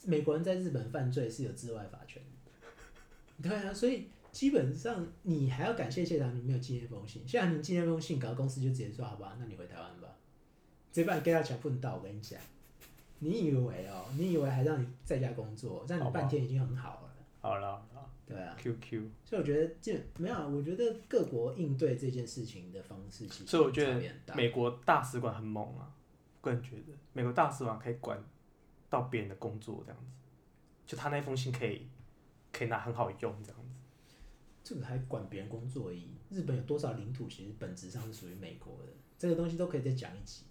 [0.06, 2.22] 美国人在日本犯罪是有治外法权
[3.42, 7.26] 的，对啊，所以基本上你还要感谢谢长，你没有寄那封信。
[7.26, 10.10] 谢长你寄那封信，搞公司就直接说好吧，那你回台湾吧，
[10.92, 12.38] 这把你跟他讲不能到，我跟你讲，
[13.20, 17.16] 你以为哦，你以为还让你在家工作，让你半天已经很好了。
[17.40, 17.82] 好了，
[18.26, 19.08] 对啊，QQ。
[19.24, 24.02] 所以我觉得这没有，我觉得各国应对这件事情的方式其实所以我觉得
[24.36, 25.90] 美国大使馆很猛啊，
[26.42, 28.22] 个人觉得美国大使馆可以管。
[28.88, 30.12] 到别人的工作这样子，
[30.86, 31.88] 就他那封信可以
[32.54, 33.65] 可以拿很好用这样子。
[34.66, 36.10] 这个还管别人工作而已。
[36.30, 38.92] 日本有多少领土，其实本质上是属于美国的。
[39.18, 40.46] 这个东西都可以再讲一集。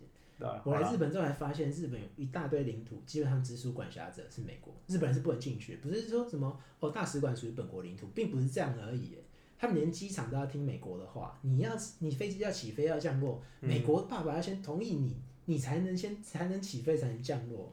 [0.64, 5.76] 我来日本之后才发现，日本有一大堆领土，基本上直属管辖者是美国，日本人是不能进去。
[5.76, 9.16] 不是说什么哦，大使馆属于本国领土，并不是这样而已。
[9.56, 17.72] 他们连机场都要听美国的话，你要你飞机要起飞要降落，美国爸爸要先同意你，你才能先才能起飞才能降落。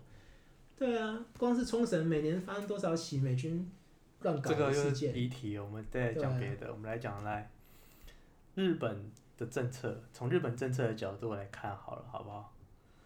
[0.78, 3.70] 对啊，光是冲绳每年发生多少起美军
[4.22, 5.14] 乱搞的事件？
[5.14, 6.72] 离题，我们再讲别的。
[6.72, 7.52] 我们来讲来
[8.56, 12.56] 日本的政策，从日本政策的角度来看好了，好不好？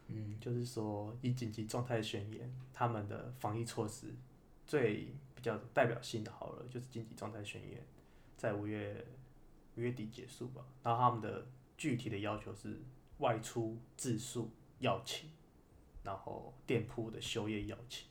[0.07, 4.13] 嗯，就是说以紧急状态宣言，他们的防疫措施
[4.65, 7.83] 最比较代表性的，好了，就是紧急状态宣言，
[8.37, 9.05] 在五月
[9.75, 10.65] 五月底结束吧。
[10.83, 11.47] 然后他们的
[11.77, 12.81] 具体的要求是
[13.19, 15.29] 外出自诉要请。
[16.03, 18.07] 然后店铺的休业邀请，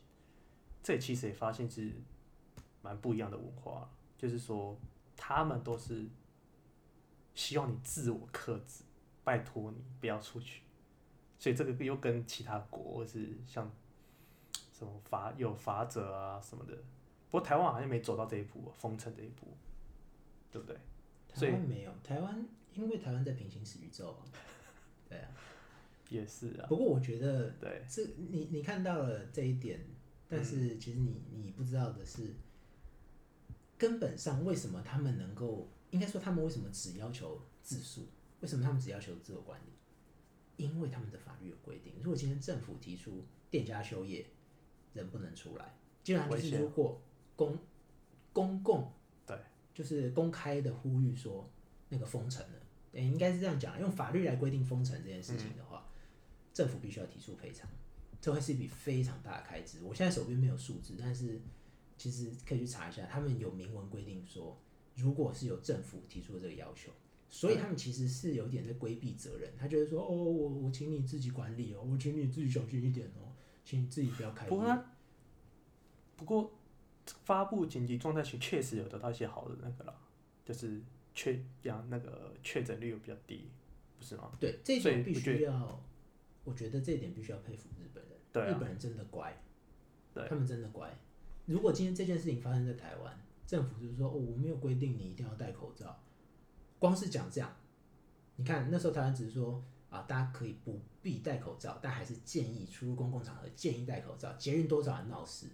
[0.83, 1.93] 这其实也发现是
[2.85, 4.79] 蛮不一样的文化，就是说
[5.17, 6.07] 他们都是
[7.33, 8.83] 希望你自我克制，
[9.23, 10.61] 拜托你不要出去，
[11.39, 13.71] 所以这个又跟其他国或是像
[14.71, 16.75] 什么法有法者啊什么的，
[17.31, 19.47] 不过台湾好像没走到这一步，封城这一步，
[20.51, 20.77] 对不对？
[21.33, 24.15] 台湾没有，台湾因为台湾在平行时宇宙，
[25.09, 25.27] 对啊。
[26.09, 29.83] 也是啊，不过我觉得，对，这你你看到了这一点，
[30.29, 32.31] 但是其实你你不知道的是，
[33.77, 38.07] 根本上为什么他们能够，应该说他们为什么只要求自诉？
[38.41, 40.63] 为什么他们只要求自我管理？
[40.63, 44.25] 因为他们的法律有规定，如果今天政府提出店家休业，
[44.93, 47.01] 人不能出来，基本上就是如果
[47.35, 47.57] 公
[48.31, 48.91] 公共
[49.25, 49.37] 对，
[49.73, 51.49] 就是公开的呼吁说
[51.89, 52.59] 那个封城了，
[52.91, 55.85] 对，应该是这样讲，用法律来规定封城这件事情的话。
[56.53, 57.69] 政府必须要提出赔偿，
[58.21, 59.79] 这会是一笔非常大的开支。
[59.83, 61.37] 我现在手边没有数字，但是
[61.97, 64.57] 其实可以去查一下，他们有明文规定说，
[64.95, 66.91] 如果是有政府提出这个要求，
[67.29, 69.51] 所以他们其实是有点在规避责任。
[69.57, 73.31] 他觉得说，哦，我我请你自己管理哦，我请你自己小心一点哦，
[73.63, 74.47] 请你自己不要开。
[74.47, 74.85] 不过，
[76.15, 76.53] 不过
[77.23, 79.95] 发布紧急状态时确实有得到一些好的那个啦，
[80.45, 80.81] 就是
[81.13, 83.49] 确让那个确诊率又比较低，
[83.97, 84.31] 不是吗？
[84.39, 85.81] 对，这点必须要。
[86.43, 89.35] 我觉得这一点必须要佩服日本人，日本人真的乖，
[90.13, 90.95] 对他们真的乖。
[91.45, 95.99] 如果今天这件事情发生在台湾，政府就是说哦，我没有规定你一定要戴口罩，
[96.79, 97.55] 光是讲这样，
[98.35, 104.33] 你看那时候台湾只是说啊，大家可以不必戴口罩，但还是建议出入公共场合建议戴口罩。
[104.33, 105.47] 捷运多少人闹事，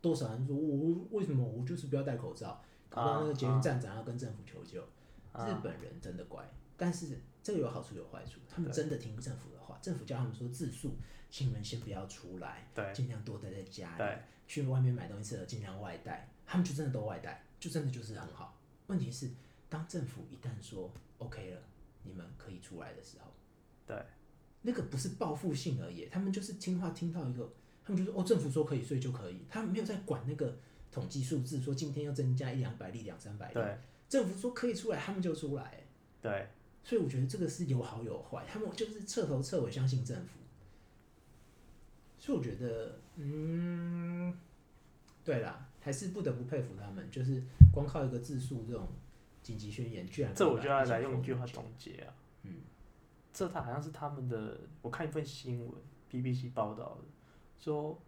[0.00, 4.82] 多少人说我为什么我就是不要戴口罩，搞到那个捷运站长要跟政府求救。
[5.46, 6.42] 日本人真的乖，
[6.76, 10.96] 但是这个有好处有坏处，他们真的听政府的话，政府叫他们说自述，
[11.30, 12.92] 请你们先不要出来，对。
[12.94, 14.04] 尽量多待在家里，
[14.46, 18.58] 去外面买东西吃的尽量外带，他们就真的都外带，就真的就是很好。
[18.86, 19.30] 问题是，
[19.68, 21.60] 当政府一旦说 OK 了，
[22.02, 23.32] 你们可以出来的时候，
[23.86, 23.96] 对，
[24.62, 27.52] 那个不是报复性而已，他们就是听话听到一个，
[27.84, 30.56] 他们就说哦，政府说可以，所以就可以，他们没有在管那个
[30.90, 33.78] 统计数字，说今天要增加一两百例、两三百例，对。
[34.08, 35.82] 政府说可以出来，他们就出来，
[36.22, 36.48] 对，
[36.82, 40.37] 所以我觉得这个是有好有坏，他们就是彻头彻尾相信政府，
[42.18, 44.36] 所以我觉得，嗯，
[45.24, 48.86] 对啦，还是不得不佩服他们，就是光靠一个字数这种。
[49.40, 52.56] 紧急宣言，居然这我就要来用一句话总结啊，嗯，
[53.32, 55.72] 这他好像是他们的，我看一份新闻
[56.10, 57.04] ，BBC 报道的，
[57.56, 57.98] 说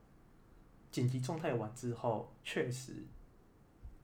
[0.90, 3.04] 紧急状态完之后，确实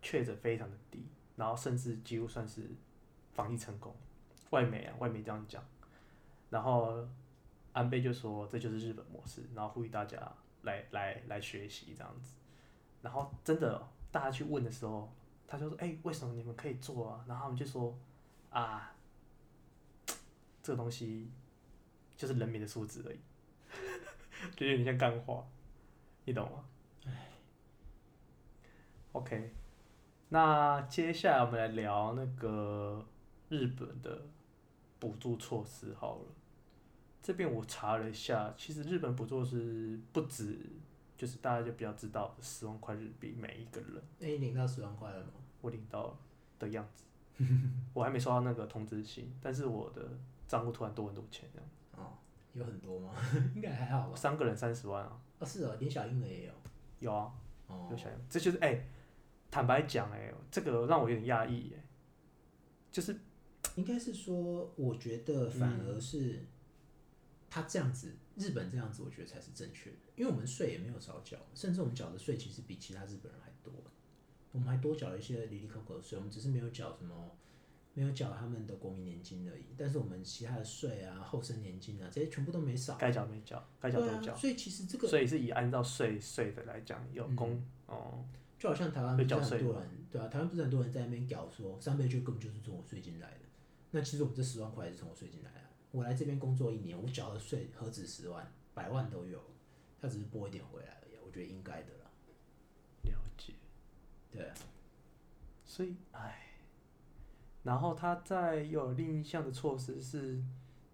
[0.01, 2.63] 确诊非常的低，然后甚至几乎算是
[3.35, 3.95] 防疫成功，
[4.51, 5.63] 外媒啊外媒这样讲，
[6.49, 7.07] 然后
[7.77, 10.17] 安倍就说这就是日本模式，然后呼吁大家
[10.63, 12.35] 来来来学习这样子，
[13.03, 15.13] 然后真的大家去问的时候。
[15.49, 17.97] 他就说：“哎，为什么你们可以做啊？”然后他们就说
[18.51, 18.93] ：“啊，
[20.61, 21.31] 这个东西
[22.17, 23.21] 就是人民的素质而已，
[24.57, 25.47] 就有点像干话，
[26.25, 26.65] 你懂吗？”
[27.07, 27.29] 哎
[29.13, 29.55] ，OK，
[30.31, 33.07] 那接下来我们来聊那个
[33.49, 34.27] 日本的
[34.99, 36.25] 补助措施好了。
[37.27, 40.57] 这边我查了一下，其实日本补助是不止。
[41.17, 44.03] 就是大家就比较知道十万块日币每一个人。
[44.19, 45.33] 那你领到十万块了吗？
[45.63, 46.19] 我领到了
[46.59, 47.05] 的样子，
[47.95, 50.07] 我还没收到那个通知信，但是我的
[50.47, 51.69] 账户突然多很多钱这样。
[51.97, 52.13] 哦，
[52.53, 53.15] 有很多吗？
[53.57, 54.15] 应该还好吧。
[54.15, 55.19] 三个人三十万啊。
[55.39, 56.53] 哦，是哦，连小婴儿也有。
[57.01, 57.33] 有啊。
[57.67, 57.89] 哦。
[57.91, 58.87] 有小婴，这就是哎，
[59.51, 61.83] 坦白讲哎，这个让我有点压抑哎，
[62.93, 63.19] 就是，
[63.77, 66.45] 应该是说，我觉得反而是
[67.49, 68.15] 他这样子。
[68.37, 73.73] 日本这样子，我觉得才是正确的，因为我们税也没有少缴，甚至我们缴的税其实比其他日本人还多，
[74.53, 77.35] 我们还多缴了一些离离扣扣的税，我们只是没有缴什么，
[77.95, 88.23] 没有缴他们的国民年金而已，但是我们其他的税啊、后生年金啊这些全部都没少，该缴没缴，该缴都缴，所以其实这个，所以是以按照税税的来讲，有公哦，
[88.59, 93.41] 就好像台湾不是很多人，对啊，台湾不是很多人在那边搞说三倍券根本就是从我税金来的，
[93.93, 95.66] 那其实我们这十万块也是从我税金来的。
[95.93, 99.41] 我来这边工作一年，我缴的税何止十万，百万都有，
[100.01, 102.11] 他只是拨一点回来而已，我觉得应该的啦。
[103.05, 103.55] 了解，
[104.31, 104.53] 对，
[105.65, 106.59] 所以哎，
[107.63, 110.43] 然后他在又有另一项的措施是，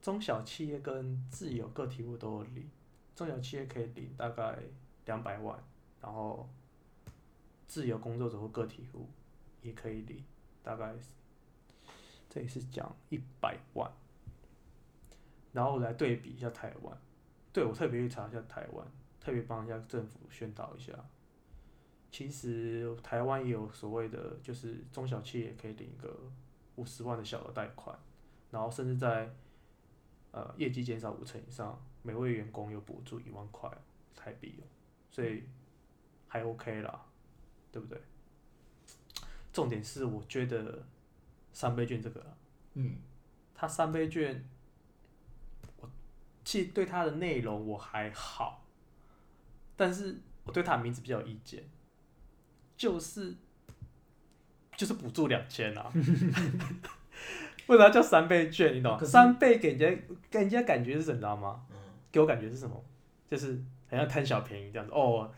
[0.00, 2.70] 中小企业跟自有个体户都有领，
[3.16, 4.58] 中小企业可以领大概
[5.06, 5.58] 两百万，
[6.00, 6.48] 然后
[7.66, 9.08] 自由工作者或个体户
[9.62, 10.22] 也可以领，
[10.62, 10.94] 大概
[12.30, 13.90] 这里是讲一百万。
[15.52, 16.98] 然后来对比一下台湾，
[17.52, 18.86] 对我特别去查一下台湾，
[19.20, 20.92] 特别帮一下政府宣导一下。
[22.10, 26.18] 其实台湾也有所谓的，就是中小企业可以领一个
[26.76, 27.98] 五十万的小额贷款，
[28.50, 29.30] 然后甚至在
[30.30, 33.70] 呃业绩减少五成以上，每位员工有补助一万块
[34.16, 34.64] 台币哦，
[35.10, 35.42] 所以
[36.28, 37.04] 还 OK 啦，
[37.70, 38.00] 对不对？
[39.52, 40.82] 重点是我觉得
[41.52, 42.36] 三倍券这个，
[42.72, 42.96] 嗯，
[43.54, 44.42] 它三倍券。
[46.44, 48.64] 其实对它的内容我还好，
[49.76, 51.62] 但是我对它的名字比较有意见，
[52.76, 53.34] 就是
[54.76, 55.92] 就是补助两千啊，
[57.68, 58.74] 为啥叫三倍券？
[58.74, 58.98] 你懂？
[59.04, 61.14] 三倍给人家给人家感觉是什么？
[61.14, 61.62] 你知道吗？
[62.10, 62.84] 给我感觉是什么？
[63.28, 65.30] 就是好像贪小便宜这样子哦。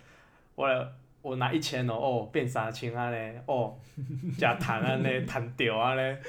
[0.57, 3.79] 我我拿一千哦，哦变三千啊嘞，哦
[4.39, 6.21] 加谈啊嘞， 谈掉啊嘞。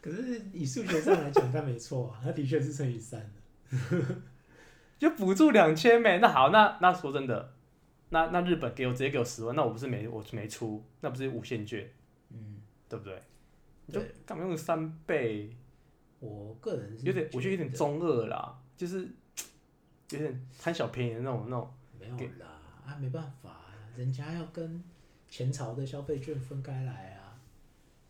[0.00, 3.30] 可是以数学上来讲，它没错啊，它的确是乘以三的。
[4.98, 7.52] 就补助两千呗，那好，那那说真的，
[8.10, 11.86] 那那日本给我直接给我十万，那我不是没我没出，那不是无限券，
[12.30, 13.22] 嗯，对不对？
[13.88, 15.54] 就干嘛用三倍？
[16.18, 19.06] 我个人有点，我觉得有点中二啦，就是
[20.10, 21.72] 有点贪小便宜的那种那种。
[21.98, 22.46] 没有啦，
[22.86, 24.82] 啊，没办法，人家要跟
[25.28, 27.38] 前朝的消费券分开来啊。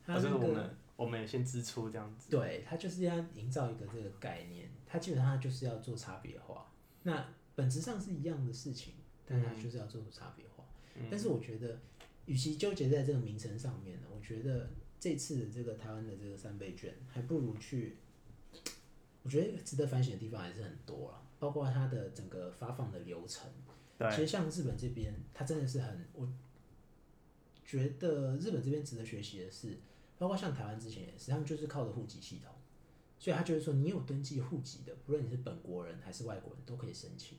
[0.04, 2.30] 他是我们我们也先支出这样子。
[2.30, 4.68] 对他就是要营造一个这个概念。
[4.86, 6.72] 他基本上就是要做差别化，
[7.02, 8.94] 那本质上是一样的事情，
[9.26, 10.64] 但它就是要做出差别化。
[11.10, 11.78] 但是我觉得，
[12.26, 17.96] 与其纠结在这个名称上面呢，我觉得这次的这个台湾的这个三倍券，还不如去
[19.22, 23.50] 我觉得值得反省的地方还是很多了，包括它的整个发放的流程。
[24.10, 26.28] 其实像日本这边，它真的是很，我
[27.64, 29.78] 觉得日本这边值得学习的是，
[30.18, 32.54] 包括像台湾之前也是，他们就是靠着户籍系统，
[33.26, 37.36] 所以他就是说，你有登记户籍的，不论你是本国人还是外国人，都可以申请。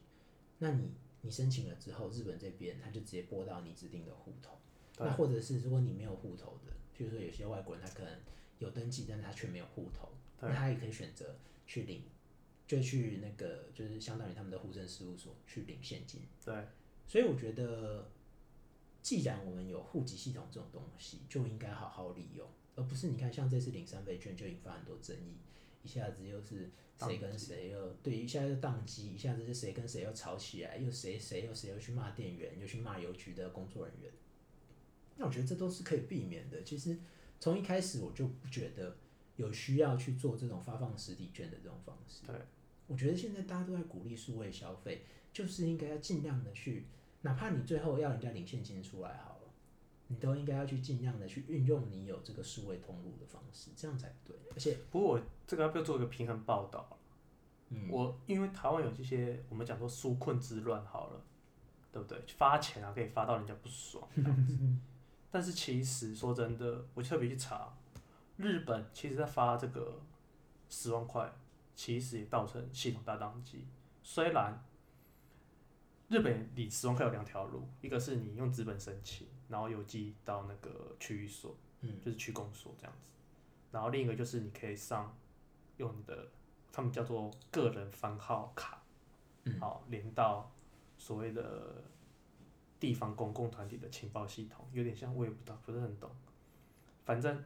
[0.57, 4.57] 那你你申请了之后，日本这边他就直接拨到你指定的户头。
[4.97, 8.19] 那或者是如果你没有户头的，譬如说有些外国人他可能
[8.59, 10.09] 有登记，但是他却没有户头，
[10.41, 12.03] 那他也可以选择去领。
[12.67, 16.23] 就去那个，就是相当于他们的户政事务所去领现金。
[16.43, 16.67] 对，
[17.07, 18.11] 所以我觉得，
[19.01, 22.45] 既然我们有户籍系统这种东西，就应该好好利用，
[22.75, 25.37] 而不是你看像这次领三倍券就引发很多争议，
[25.87, 26.69] 一下子又是
[26.99, 34.11] 谁跟谁又对，一下又宕机，一下子是谁跟谁又吵起来，又谁谁又谁又去骂店员，又去骂邮局的工作人员。
[35.15, 36.61] 那我觉得这都是可以避免的。
[36.63, 36.97] 其实
[37.39, 38.97] 从一开始我就不觉得
[39.37, 42.27] 有需要去做这种发放实体券的这种方式。
[42.27, 42.35] 对。
[42.87, 46.85] 我觉得现在大家都在鼓励数位消费，就是应该要尽量的去，
[47.21, 49.36] 哪怕你最后要人家领现金出来好了，
[50.07, 54.35] 你都应该要去尽量的去运用你有这个数位通路的方式，这样才对。
[54.51, 56.97] 而且，不过我这个要不要做一个平衡报道？
[57.69, 61.21] 嗯，我因为台湾有这些我们讲说纾困之乱好了，
[61.91, 62.21] 对不对？
[62.37, 64.57] 发钱啊可以发到人家不爽这样子，
[65.31, 67.77] 但是其实说真的，我特别去查，
[68.37, 70.01] 日本其实在发这个
[70.69, 71.31] 十万块。
[71.79, 73.63] 其实也造成系统大宕机。
[74.01, 74.65] 虽然
[76.07, 83.09] 日本领十万块有两条路，一个是你用资本申请，然后邮寄到那个区域所，嗯，就是区公所这样子。
[83.71, 85.15] 然后另一个就是你可以上
[85.77, 86.27] 用你的，
[86.71, 88.81] 他们叫做个人番号卡，
[89.43, 90.51] 嗯好连到
[90.97, 91.83] 所谓的
[92.79, 96.09] 地方公共团体的情报系统，有点像我也不知道，不是很懂。
[97.05, 97.43] 反正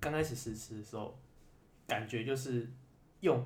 [0.00, 1.18] 刚开始实施的时候，
[1.86, 2.70] 感觉就是。
[3.20, 3.44] 用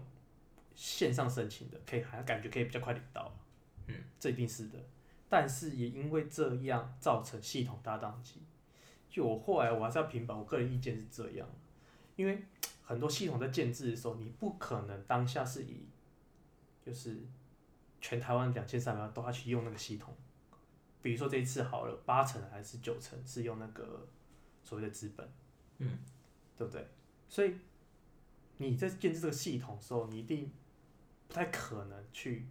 [0.74, 3.32] 线上申请的，可以还感觉可以比较快领到，
[3.86, 4.78] 嗯，这一定是的。
[5.30, 8.42] 但是也因为这样造成系统大宕机。
[9.08, 11.48] 就我后来我还是要平反，我个人意见是这样，
[12.16, 12.44] 因为
[12.82, 15.86] 很多系统在建制的时候，你不可能当下是以
[16.84, 17.16] 就是
[18.02, 20.14] 全台湾两千三百万都要去用那个系统。
[21.00, 24.06] 比如说这一次好了，八成还是九成是用那个
[24.62, 25.26] 所谓的资本，
[25.78, 25.98] 嗯，
[26.58, 26.86] 对不对？
[27.26, 27.56] 所以。
[28.62, 30.52] 你在建制这个系统的时候，你一定
[31.26, 32.44] 不太可能去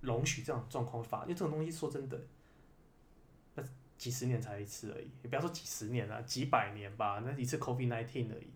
[0.00, 2.20] 容许这种状况发，因为这种东西说真的，
[3.54, 3.62] 那
[3.96, 8.48] 几十年才一次而已，也不要说几十年了，几百年吧，那一次 COVID nineteen 而已，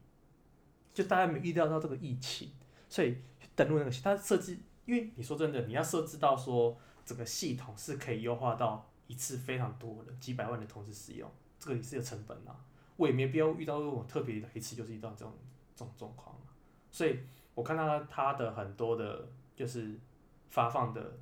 [0.95, 2.51] 就大家没预料到这个疫情，
[2.89, 3.19] 所以
[3.57, 12.65] 登录那个，它设置，因为你说真的，你要设置到说整个系统是可以优化到一次非常多的几百万的同时使用，这个也是有成本啊，
[12.97, 15.35] 我也没必要遇到这种特别的一次就是遇到这种
[15.75, 16.37] 这种状况。
[16.91, 17.19] 所以
[17.55, 19.99] 我看到它的很多的，就是
[20.51, 21.19] 发放的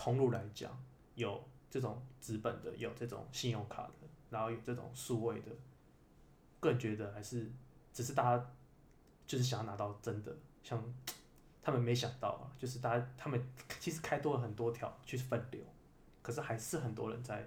[0.00, 0.72] 通路来讲，
[1.14, 5.50] 有这种资本的，有这种信用卡的，然后有这种数位的，
[6.58, 7.52] 个人觉得还是
[7.92, 8.50] 只是大家
[9.26, 10.82] 就是想要拿到真的，像
[11.60, 13.38] 他们没想到啊，就是大家他们
[13.78, 15.60] 其实开多了很多条去分流，
[16.22, 17.46] 可是还是很多人在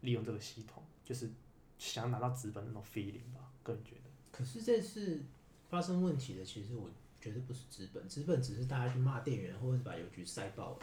[0.00, 1.30] 利用这个系统，就是
[1.76, 4.10] 想要拿到资本那种 feeling 吧，个人觉得。
[4.30, 5.22] 可是这次。
[5.68, 10.78] 发生问题的，其实我觉得不是资本，资本只是大家去骂店员，或者是把邮局塞爆了。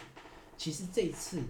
[0.59, 1.41] 其实这次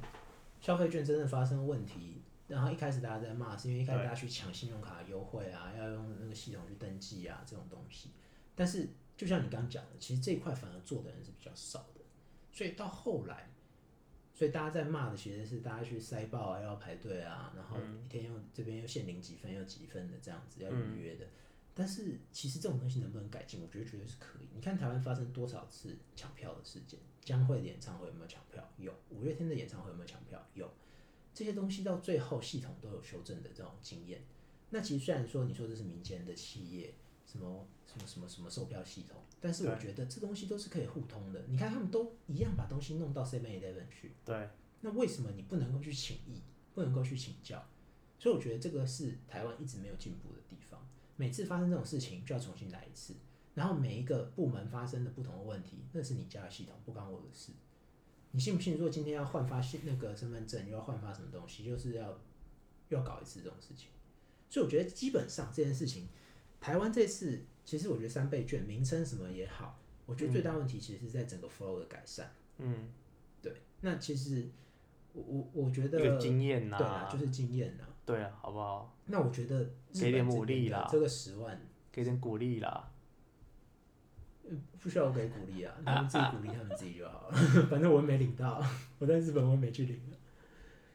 [0.62, 8.12] 消费券真的发生问题，然后一开始大家在骂，是因为一开始大家去抢信用卡优惠啊，要用那个系统去登记啊这种东西。
[8.56, 12.02] 但是就像你刚刚讲的，其实这一块反而做的人是比较少的，
[12.52, 13.50] 所以到后来，
[14.36, 21.26] 所以大家在骂的其实是大家去塞爆啊，要排队啊，然后一天又这边又限领几分又几分的这样子要预约的。
[21.80, 23.62] 但是其实这种东西能不能改进？
[23.62, 24.48] 我觉得绝对是可以。
[24.54, 27.00] 你看台湾发生多少次抢票的事件？
[27.22, 28.70] 江蕙的演唱会有没有抢票？
[28.76, 28.94] 有。
[29.10, 30.46] 五月天的演唱会有没有抢票？
[30.56, 30.70] 有。
[31.34, 34.22] 这些东西到最后系统都有修正的这种经验。
[34.72, 36.94] 那其实虽然说你说这是民间的企业，
[37.26, 41.46] 什么什么什么什么售票系统，但是我觉得这东西都是可以互通的。
[41.48, 44.12] 你看他们都一样把东西弄到 Seven Eleven 去。
[44.26, 44.50] 对。
[44.82, 46.42] 那为什么你不能够去请益，
[46.74, 47.66] 不能够去请教？
[48.18, 50.79] 所以我觉得这个是台湾一直没有进步的地方。
[51.20, 53.14] 每次发生这种事情就要重新来一次，
[53.54, 57.52] 然后每一个部门发生的不同的问题，那是你家的系统，不关我的事。
[58.32, 58.76] 你信不信？
[58.76, 62.08] 如果今天要换发新那个身份证，又要换发什么东西，就是要
[62.88, 63.90] 又要搞一次这种事情。
[64.50, 66.08] 所以我觉得基本上这件事情，
[66.62, 72.32] 台湾这次其实我觉得三倍券名称什么也好，我觉得最大问题其实是在整个 flow 的改善。
[72.60, 72.88] 嗯，
[73.42, 73.54] 对。
[73.82, 74.48] 那其实
[75.12, 77.84] 我我我觉得经验呐，对啊，就是经验呐。
[78.06, 78.96] 对啊，好不好？
[79.06, 81.60] 那我觉得给点鼓励啦，这个十万，
[81.92, 82.92] 给点鼓励啦。
[84.82, 87.38] 不需要我给鼓励啊，他们自己鼓励他们自己就好了。
[87.70, 88.64] 反正我没领到，
[88.98, 90.02] 我在日本我也没去领。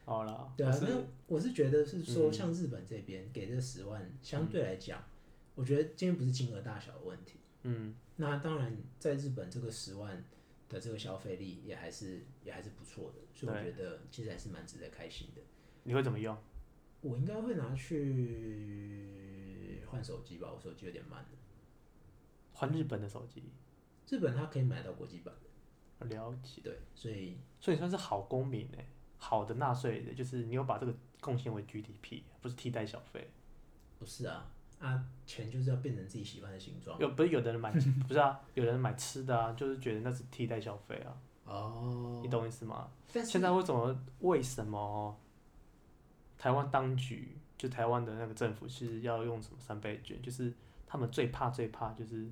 [0.04, 0.88] 好了，对啊，那
[1.28, 5.02] 我是觉得是说，像日本这边给这十万，相对来讲，
[5.54, 7.38] 我觉得今天不是金额大小的问题。
[7.62, 10.24] 嗯，那当然，在日本这个十万
[10.68, 15.40] 的这个消费力也还是也还是不错的，所以我觉得其实还是蛮值得开心的。
[15.84, 16.36] 你会怎么用？
[17.04, 21.22] 我应该会拿去换手机吧，我手机有点慢
[22.54, 23.42] 换日本的手机，
[24.08, 26.06] 日本它可以买到国际版的。
[26.06, 26.62] 了解。
[26.62, 28.86] 对，所以所以算是好公民哎。
[29.16, 33.30] 好的纳税人，就是你有把这个贡献为 GDP，不是替代小费。
[33.98, 36.98] 不是啊，啊，钱就是要变成自己喜欢的形状。
[36.98, 37.72] 有不是有的人买，
[38.06, 41.16] 不是啊，有人买吃的啊，就是觉得那是替代消费啊。
[41.44, 42.20] 哦。
[42.22, 42.90] 你懂意思吗？
[43.08, 43.98] 现在为什么？
[44.20, 45.18] 为什么？
[46.44, 50.20] 台湾当局就台湾的那个政府是要用什么三倍券？
[50.20, 50.52] 就是
[50.86, 52.30] 他们最怕最怕就是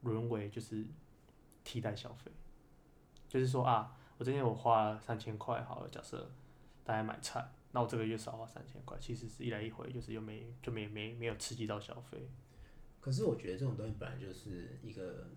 [0.00, 0.84] 沦为就是
[1.62, 2.32] 替代消费，
[3.28, 3.96] 就是说啊。
[4.18, 6.28] 我今天我花了三千块，好了，假设
[6.82, 12.28] 大家买菜，那我这个月少花三千块，其实是一来一回，就是又没就没没没有刺激到消费。
[13.00, 15.28] 可是我觉得这种东西本来就是一个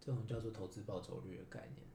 [0.00, 1.86] 这种叫做投资报酬率的概念，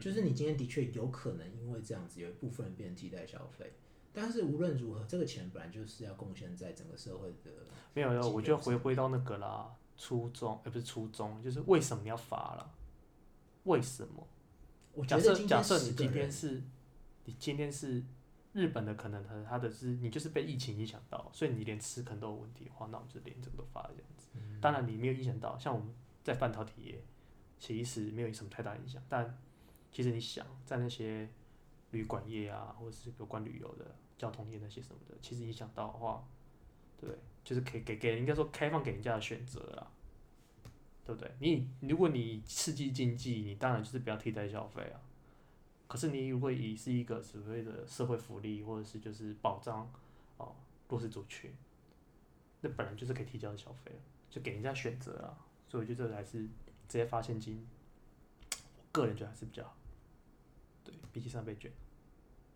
[0.00, 3.72] 就是你今天的确有可能因为这样子有一部分人变替代消费，
[4.12, 7.50] 但是无论如何，这个钱本来就是要贡献在整个社会的。
[7.94, 12.74] 没有，我觉得回归到那个啦，初衷，而不是初衷，就是为什么你要罚了？
[13.64, 14.26] 为什么？
[15.06, 16.62] 假设假设你今天是，
[17.24, 18.02] 你今天是
[18.52, 24.28] 日本的，可能他他的是你就是被疫情影响到，所以你连吃可能都有问题的话，那我们就连这个都发这样子。
[24.60, 27.04] 当然你没有影响到，像我们在半导体业，
[27.58, 29.02] 其实没有什么太大影响。
[29.08, 29.38] 但
[29.96, 31.26] 其实你想在那些
[31.92, 36.22] 旅馆业啊，或者是有关旅游的、交通业那些什么的，其实你想到的话，
[37.00, 37.08] 对，
[37.42, 39.90] 就是可以给给应该说开放给人家的选择啦。
[41.06, 41.32] 对不对？
[41.40, 45.00] 你如果你刺激经济，你当然就是不要替代消费啊。
[45.88, 49.90] 可是你如果以是一个所谓的社会福利，或者是就是保障
[50.36, 50.54] 哦
[50.90, 51.50] 弱势族群，
[52.60, 53.92] 那本来就是可以提交的消费
[54.28, 55.38] 就给人家选择啊。
[55.66, 56.48] 所以我觉得这还是直
[56.98, 57.66] 接发现金，
[58.76, 59.74] 我个人觉得还是比较好。
[60.86, 61.70] 对比起三倍券，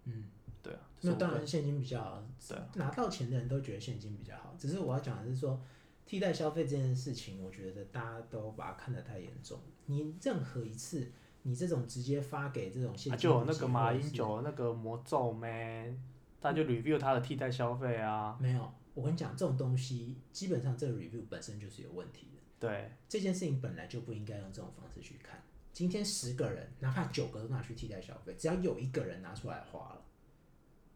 [0.04, 0.24] 嗯，
[0.62, 0.80] 对啊。
[1.02, 4.54] 那当然现金比较好，对，拿到钱的人都觉得现金比较好。
[4.58, 5.60] 只是我要讲的是说。
[6.06, 9.60] 替代消费这件事情，我觉得大家都把它看得太严重。
[9.86, 11.12] 你任何一次，
[11.42, 15.96] 你这种直接发给这种现金，就有那个马英九那个魔咒咩，
[16.40, 18.36] 他就 review 他的替代消费啊。
[18.40, 22.40] 没有，我跟你讲，这种东西基本上这个 review 本身就是有问题的。
[22.58, 25.40] 对，这件事情本来就不应该用这种方式去看。
[25.72, 30.04] 今天十个人，哪怕九个都拿去替代消费，只要有一个人拿出来花了，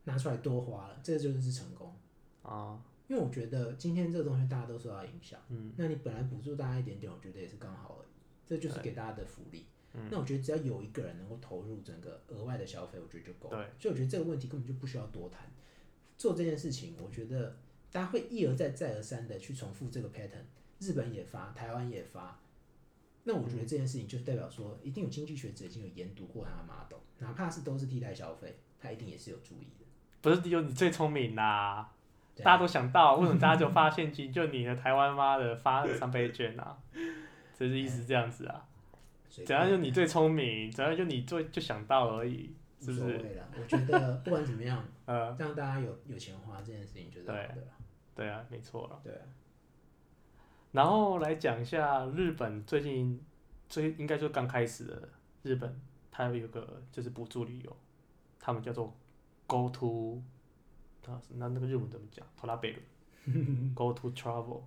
[0.04, 1.94] 拿出来多花了，这个就是成功
[2.42, 2.82] 啊。
[3.06, 8.08] 因为我觉得今天这个东西大家都受到影响，嗯，那你本来补助大家一点点，我觉得也是刚好而已，
[8.46, 9.66] 这就是给大家的福利。
[9.92, 13.50] 嗯，那我觉得只要有一个人能够投入整个额外的消费，我觉得就够。
[13.50, 15.48] 对，所以我觉得这个问题根本就不需要多谈。
[16.16, 17.56] 做这件事情，我觉得
[17.92, 20.44] 大家会一而再再而三的去重复这个 pattern，
[20.78, 22.40] 日本也发，台湾也发。
[23.24, 29.84] 那我觉得这件事情就是代表说，一定有经济学者已经有研读过他的 model，哪怕是都是替代消费，他一定也是有注意的。
[30.20, 31.90] 不是有你最聪明啦。
[32.36, 34.30] 大家都想到，为什么大家就发现金？
[34.32, 36.76] 就你的台湾妈的发三倍券啊，
[37.56, 38.66] 这是意思这样子啊？
[39.28, 40.70] 怎样就你最聪明？
[40.70, 42.52] 怎样就你最就想到而已？
[42.80, 43.38] 是不是？
[43.56, 47.58] 我觉得不管怎么样， 呃，让大家有有钱花这件事情就是对的。
[48.16, 49.00] 对啊，没错了。
[49.04, 49.20] 对啊。
[50.74, 53.24] 然后来讲一下日本最近
[53.68, 55.08] 最应该就刚开始的
[55.44, 57.76] 日本，它有个就是补助旅游，
[58.40, 58.92] 他们叫做
[59.46, 60.20] Go to。
[61.36, 62.26] 那那个日文怎么讲？
[62.36, 62.80] 托拉贝鲁
[63.74, 64.62] ，Go to travel。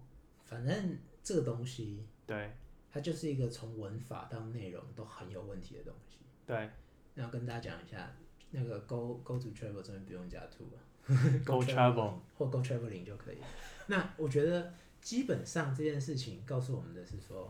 [0.46, 2.52] 反正这个东西，对，
[2.90, 6.20] 它就是一个从文法到内容都很有问题的东西。
[6.46, 6.70] 对，
[7.16, 8.10] 那要跟大家讲一下，
[8.52, 10.80] 那个 Go Go to travel 这边不用加 to 啊，
[11.44, 13.40] Go travel 或 Go traveling 就可以。
[13.88, 14.72] 那我觉得
[15.08, 17.50] 基本上这件事情告诉我们的是说，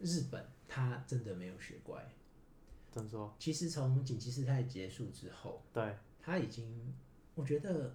[0.00, 2.04] 日本它真的没有学乖。
[2.90, 3.32] 怎么说？
[3.38, 6.92] 其实从紧急事态结束之后，对，它已经，
[7.36, 7.94] 我觉得。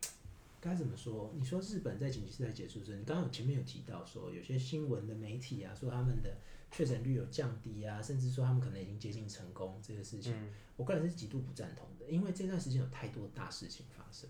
[0.62, 1.30] 该怎么说？
[1.36, 6.38] 你说日本在紧急事态结束之后，你刚刚前面有提到说，有些新闻的媒体啊，说他们的
[6.70, 10.32] 确诊率有降低啊，甚至说他们可能已经接近成功这个事情，
[10.78, 12.10] 我个人是极度不赞同的。
[12.10, 14.26] 因为这段时间有太多大事情发生，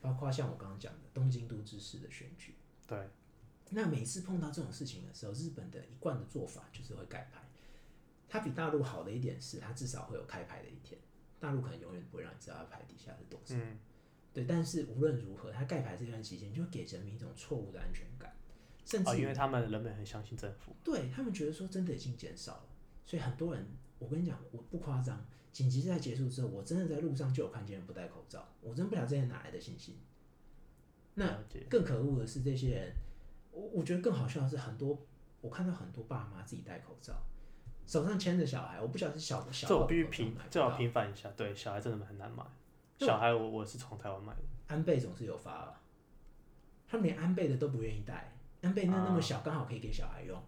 [0.00, 2.54] 包括像我刚刚讲的东京都知事的选举。
[2.86, 3.08] 对。
[3.70, 7.42] 那每次碰到这种事情的时候，日本的一贯的做法就是会盖牌。
[8.28, 11.00] 它比大陆好的一点是，它至少会有开牌的一天。
[11.38, 13.60] 大陆可能永远不会让你知道牌底下是董事。
[14.32, 18.34] 对，但是无论如何，它盖牌这段期间就会给人民一种错误的安全感。
[18.84, 22.68] 甚至因为他们人们很相信政府，对他们觉得说真的已经减少了，
[23.04, 23.66] 所以很多人，
[23.98, 29.98] 我跟你讲，我不夸张，紧急事态结束之后，我真的在路上就有看见人不戴口罩，我真不晓得这些哪来的信心。
[31.18, 32.92] 那更可恶的是这些人，
[33.50, 34.98] 我我觉得更好笑的是很多，
[35.40, 37.14] 我看到很多爸妈自己戴口罩，
[37.86, 39.66] 手上牵着小孩，我不晓得是小的小。
[39.66, 42.44] 这我必须平，这要平反一下，对，小孩真的很难买。
[42.98, 45.80] 小孩我我是从台湾买的，安倍总是有发了，
[46.86, 50.38] 他们连安倍的都不愿意戴，安倍那那么小，刚好可以给小孩用，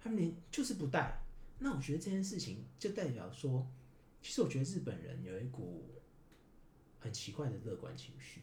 [0.00, 1.20] 他们连就是不戴。
[1.58, 3.66] 那我觉得这件事情就代表说，
[4.22, 6.00] 其实我觉得日本人有一股
[6.98, 8.40] 很奇怪的乐观情绪。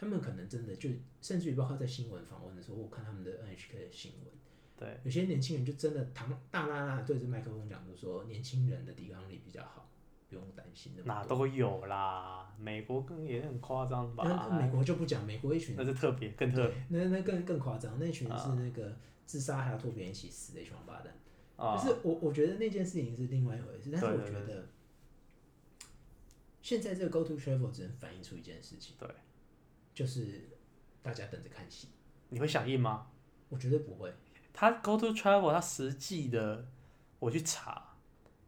[0.00, 0.88] 他们可能真的就，
[1.20, 4.32] 甚至于包括在新闻访问的时候，我看他们的 NHK 的新闻，
[4.76, 9.90] 对，有些年轻人就真的堂大啦啦对着麦克风讲，就说年轻人的抵抗力比较好，
[10.28, 11.02] 不用担心的。
[11.02, 14.22] 哪都有啦，美国更也很夸张吧？
[14.24, 18.96] 那美国就不讲，美国一群那是特别更特别，那那更更夸张，那群是那个
[19.26, 21.12] 自杀还要拖别人一起死的一群王八蛋。
[21.76, 24.68] 就是我我觉得那件事情是另外一回事，但是我觉得
[26.62, 29.08] 现在这个 Go to Travel 只能反映出一件事情，对。
[29.98, 30.48] 就是
[31.02, 31.88] 大家等着看戏，
[32.28, 33.08] 你会响应吗？
[33.48, 34.14] 我绝对不会。
[34.52, 36.68] 他 Go to Travel，他实际的
[37.18, 37.96] 我去查，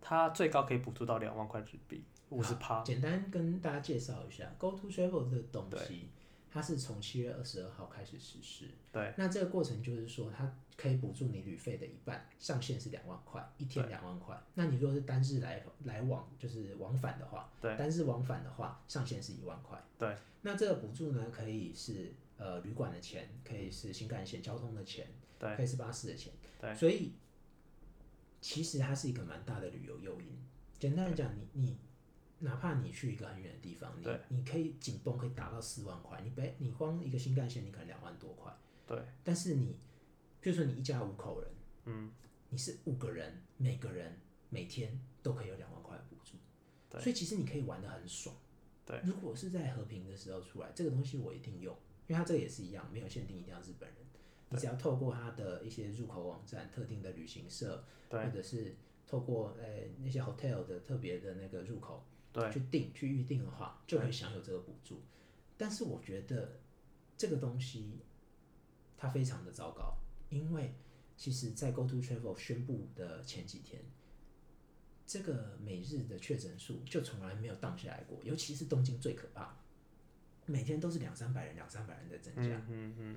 [0.00, 2.84] 他最高可以补助到两万块日币，五十趴。
[2.84, 6.10] 简单跟大家介绍一下 Go to Travel 这个东西。
[6.52, 9.14] 它是从七月二十二号开始实施，对。
[9.16, 14.36] 那这个过程就是说，它可以补助你旅费的一半，上限是两万块，一天两万块。
[14.54, 17.76] 那你如果是单日来来往，就是往返的话，对。
[17.76, 20.16] 单日往返的话，上限是一万块，对。
[20.42, 25.06] 那这个补助呢，可以是呃旅馆的钱，可以是新干线交通的钱，
[25.38, 26.74] 对，可以是巴士的钱，对。
[26.74, 27.12] 所以
[28.40, 30.26] 其实它是一个蛮大的旅游诱因。
[30.78, 31.78] 简单来讲，你你。
[32.42, 38.50] 哪怕你去一个很远的地方，你你可以紧绷可以达到四万块，你别你光一个新干线你可能两万多块，
[38.86, 38.98] 对。
[39.22, 39.78] 但是你，
[40.40, 41.50] 比如说你一家五口人，
[41.84, 42.10] 嗯，
[42.48, 44.18] 你是五个人，每个人
[44.48, 46.38] 每天都可以有两万块的补助，
[46.88, 47.00] 对。
[47.00, 48.34] 所以其实你可以玩的很爽，
[48.86, 48.98] 对。
[49.04, 51.76] 如果是在和平的时候出来，这个东西我一定用，
[52.06, 53.98] 因为它这个也是一样，没有限定一定要日本人，
[54.48, 58.74] 你只要透过它的一些入口网站、特定的旅行社，或者是
[59.06, 62.02] 透过呃那些 hotel 的特别的那个入口。
[62.32, 65.02] 对，去订去预定的话，就可以享有这个补助。
[65.56, 66.60] 但是我觉得
[67.16, 67.98] 这个东西
[68.96, 69.96] 它非常的糟糕，
[70.28, 70.72] 因为
[71.16, 73.82] 其实，在 Go to Travel 宣布的前几天，
[75.04, 79.56] 这个每日的确诊数就从来没有荡下来过，尤其是东京最可怕，
[80.46, 82.56] 每天都是两三百人、两三百人在增加。
[82.68, 83.16] 嗯嗯。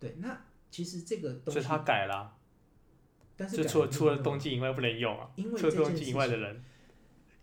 [0.00, 2.36] 对，那其实这个东西，所以他改了，
[3.36, 6.64] 但是除了除了东京以外不能用啊，因为东京以外的人。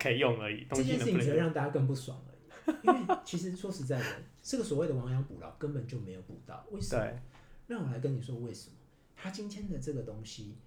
[0.06, 2.78] 可以用而已，这件事情只会让大家更不爽而已。
[2.84, 4.06] 因为其实说实在的，
[4.44, 6.64] 这个所谓的亡羊补牢根本就没有补到。
[6.70, 7.20] 为什么？
[7.66, 8.76] 让我来跟你说为什么。
[9.16, 10.58] 他今天的这个东西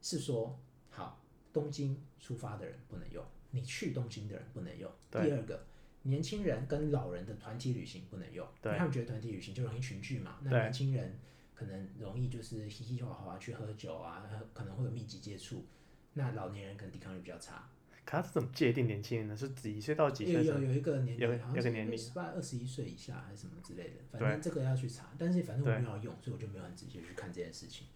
[0.00, 4.90] 是说，好，东京出发的人不能用，你去东京的人不能用。
[5.10, 5.66] 第二个，
[6.02, 10.38] 年轻人跟老人的团体旅行不能用，因为他们觉得团体旅行就容易群聚嘛。
[10.42, 11.18] 那年轻人
[11.54, 15.66] 可能容易就是嘻嘻哈哈去喝酒啊，可能会有密集接触。
[16.14, 17.68] 那老年人可能抵抗力比较差。
[18.06, 19.36] 他是怎么界定年轻人呢？
[19.36, 20.34] 是几岁到几岁？
[20.34, 23.96] 有有有一个年龄，好像是十八、二十一岁以下还是什么之类的。
[24.12, 27.88] 反正这个要去查，但是反正我没有用，所以我就没有很直接去看这件事情。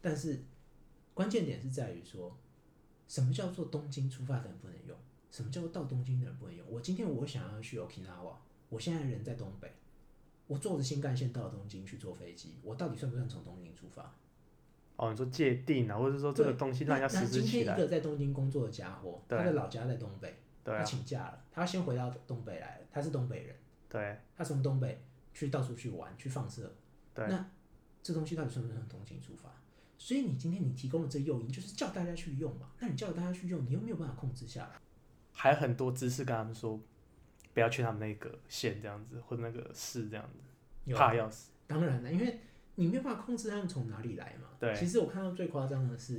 [0.00, 0.38] 但是
[1.12, 2.38] 关键点是在于说，
[3.08, 4.96] 什么叫做东京出发的人不能用？
[5.32, 6.64] 什么叫做到东京的人不能用？
[6.70, 8.36] 我今天我想要去 Okinawa，
[8.68, 9.70] 我现在人在东北，
[10.46, 14.14] 我坐着新干线到东京去坐飞机，我到底算不算从东京出发？
[14.96, 17.74] 哦，你说界定啊，或者说这个东西让人家实施起来。
[17.74, 20.34] 那今天一个在东京工作的家伙，他的老家在东北，
[20.64, 22.86] 他请假了，他先回到东北来了。
[22.90, 23.54] 他是东北人，
[23.90, 26.74] 对，他从东北去到处去玩去放射。
[27.12, 27.46] 对，那
[28.02, 29.50] 这东西到底算不算从东京出发？
[29.98, 32.70] 所以你今天你提供的这诱因，就是叫大家去用嘛。
[32.80, 34.80] 那你叫大家去用，你又没有办法控制下来。
[35.32, 36.80] 还有很多知识跟他们说，
[37.52, 41.50] 不要去他们那个县这样子，或者那个市这样子，怕要死。
[41.66, 42.40] 当然了，因为。
[42.76, 44.48] 你没有办法控制他们从哪里来嘛？
[44.60, 44.74] 对。
[44.74, 46.14] 其实我看到最夸张的是，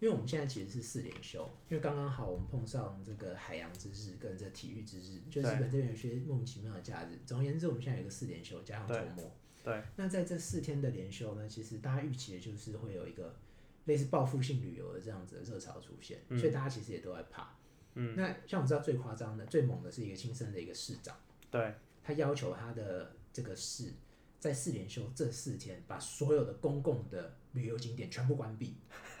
[0.00, 7.18] 因为我们现在其实是四连休，因为刚刚好我们碰上这个海洋之日跟这体育之日，就日本这边有些莫名其妙的假日。
[7.26, 9.30] 总而言之，我们现在有个四连休加上周末。
[9.62, 9.82] 对。
[9.96, 13.36] 那在这四天的连休呢，其实大家预期的就是会有一个
[13.84, 17.54] 类似报复性旅游的这样子的热潮出现，所以大家其实也都在怕。
[17.94, 18.16] 嗯。
[18.16, 21.14] 那像我知道最夸张的、最猛的是一个亲生的一个市长，
[21.50, 23.92] 对，他要求他的这个市。
[24.38, 28.76] 在四连休这四天，把所有的公共的旅游景点全部关闭，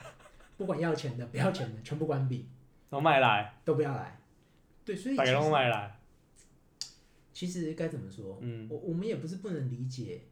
[0.56, 2.48] 不管要钱的、不要钱的，全部关闭，
[2.88, 4.20] 都卖来，都不要来。
[4.84, 6.00] 对，所以百龙卖来。
[7.32, 8.38] 其实该怎么说？
[8.40, 10.22] 嗯，我我们也不是不能理解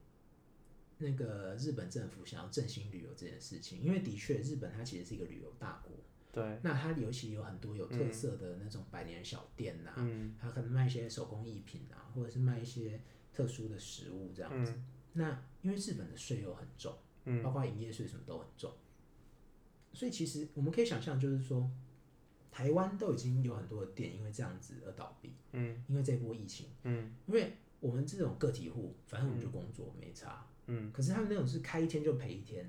[0.99, 5.93] 那个日本政府想要振兴旅游这件事情，因为的确日本它其实是一个旅游大国。
[6.33, 6.59] 对。
[6.63, 9.93] 那它尤其有很多有特色的那种百年小店呐，
[10.41, 13.01] 它可能卖一些手工艺品啊，或者是卖一些
[13.37, 14.73] 特殊的食物这样子。
[15.13, 16.95] 那因为日本的税又很重，
[17.43, 18.73] 包括营业税什么都很重，
[19.93, 21.71] 所以其实我们可以想象，就是说
[22.51, 25.35] 台湾都已经有很多的店因为这样子而倒闭。
[25.53, 25.85] 嗯。
[25.89, 26.69] 因为这波疫情。
[26.85, 27.15] 嗯。
[27.27, 30.47] 因为我们这种个体户，反正我们就工作没差。
[30.69, 32.69] 嗯，可是他们那种是开一天就赔一天，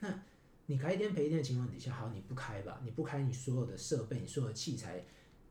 [0.00, 0.22] 那
[0.66, 5.04] 你开一天赔一天的情况底下，好，你不开吧，你不开，你所有的设备、你所有的器材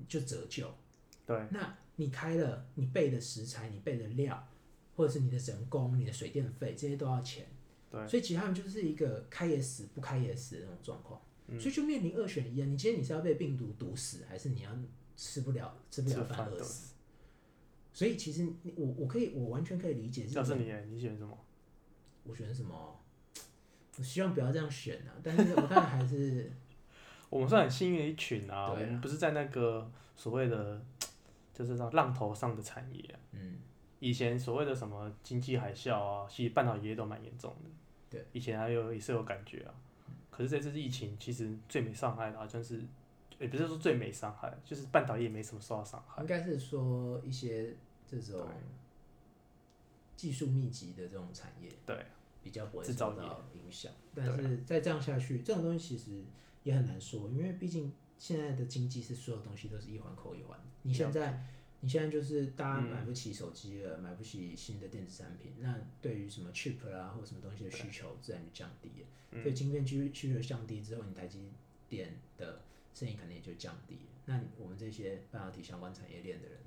[0.08, 0.70] 就折旧。
[1.26, 4.46] 对，那你开了，你备的食材、你备的料，
[4.96, 7.46] 或者是你的人工、你的水电费，这些都要钱。
[7.92, 11.22] 对，所以其实他们就是一个开也死，不开也死的那种状况。
[11.60, 14.72] 所以就面临二选一啊，你今天你是要被病毒毒死，还是你要
[15.16, 16.96] 吃不了吃不了饭饿死？
[17.94, 20.26] 所以其实我我可以我完全可以理解。
[20.34, 21.38] 要是你，你选什么？
[22.24, 23.00] 我选什么？
[23.98, 25.14] 我希望不要这样选啊！
[25.24, 26.52] 但是我当然还是，
[27.30, 28.72] 我们算很幸运的一群啊。
[28.72, 30.84] 我们不是在那个所谓的，
[31.54, 33.20] 就是说浪头上的产业。
[33.32, 33.60] 嗯。
[34.06, 37.70] 以前所谓的什么经济海啸啊，其实半导体业都蛮严重的。
[38.10, 38.26] 对。
[38.34, 39.74] 以前还有也是有感觉啊。
[40.30, 42.84] 可是这次疫情，其实最没伤害的好像是，
[43.40, 46.22] 也不是说最没伤害，就是半导体也没什么受到伤害。
[46.22, 47.74] 应该是说一些
[48.06, 48.48] 这种
[50.16, 51.70] 技术密集的这种产业。
[51.86, 52.06] 对。
[52.44, 56.24] 比较不会受到影响，但是再这样下去，这种东西其实
[56.62, 60.56] 也很难说，因为毕竟现在的经济是所有东西都是一环扣一环。
[60.84, 61.44] 你现在，
[61.86, 69.42] 你现在就是大家买不起手机了，买不起新的电子产品，那对于什么 chip 啊或者什么东西的需求自然就降低了。
[69.44, 71.52] 所以晶片需需求降低之后，你台积
[71.88, 72.64] 电的
[72.96, 74.02] 生意肯定也就降低了。
[74.26, 76.58] 那我们这些半导体相关产业链的人，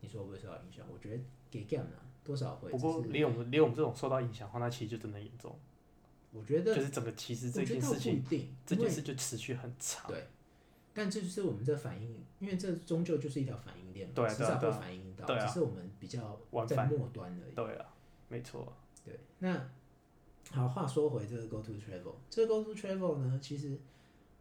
[0.00, 0.86] 你说会不会受到影响？
[0.90, 2.00] 我觉得给 game 啊。
[2.24, 2.70] 多少会？
[2.70, 5.56] 不过连我们连我们这种受到影响的话，那其实就真的严重。
[6.32, 8.24] 我觉得就是整个其实这件事情，
[8.66, 10.10] 这件事就持续很长。
[10.10, 10.26] 对，
[10.96, 17.54] 但这就是我们这反应，因为这终究就是一条反应链，对，迟早会反应到，只是我们比较在末端而已。
[17.54, 17.86] 对啊，
[18.28, 18.72] 没错。
[19.04, 19.68] 对，那
[20.50, 23.78] 好，话说回这个 Go to Travel，这个 Go to Travel 呢，其实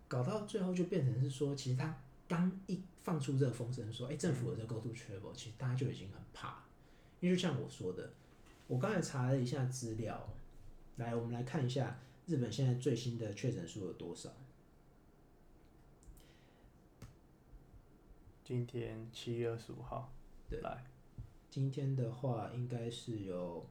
[0.08, 1.94] 搞到最后就变成是说，其实他
[2.28, 6.64] 刚一放出这个风声说，哎，政府的这个 Go to Travel，其实大家就已经很怕。
[7.20, 8.14] 因为就像我说的，
[8.68, 10.28] 我刚才查了一下资料，
[10.96, 14.30] 来，我们来看一下日本现在最新的确诊数有多少。
[18.46, 20.14] 今天七月二十五号，
[20.48, 20.86] 对，来，
[21.50, 23.68] 今天的话应该是有。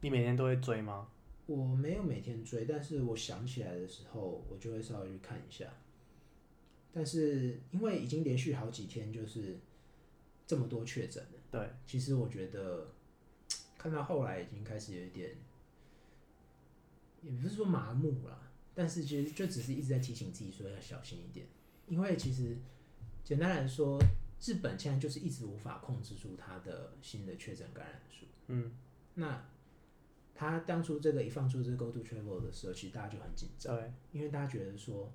[0.00, 1.08] 你每天都会追吗？
[1.46, 5.72] 我没有每天追，但是我想起来的时候，我就会稍微去看一下。
[6.92, 9.58] 但是因为已经连续好几天，就是。
[10.48, 12.86] 这么多确诊了，对，其实我觉得
[13.76, 15.36] 看到后来已经开始有一点，
[17.20, 18.45] 也不是说麻木了，
[18.76, 21.44] 但是其实就只是一直在提醒自己说要小心一点，
[21.88, 22.56] 因为其实
[23.24, 23.98] 简单来说，
[24.40, 28.26] 日本现在就是一直无法控制住它的新的确诊感染数。
[28.46, 28.70] 嗯，
[29.14, 29.44] 那
[30.34, 35.12] 他当初这个一放出这个 Go to Travel 的时候，其实大家就很紧张，对，因为大家觉得说。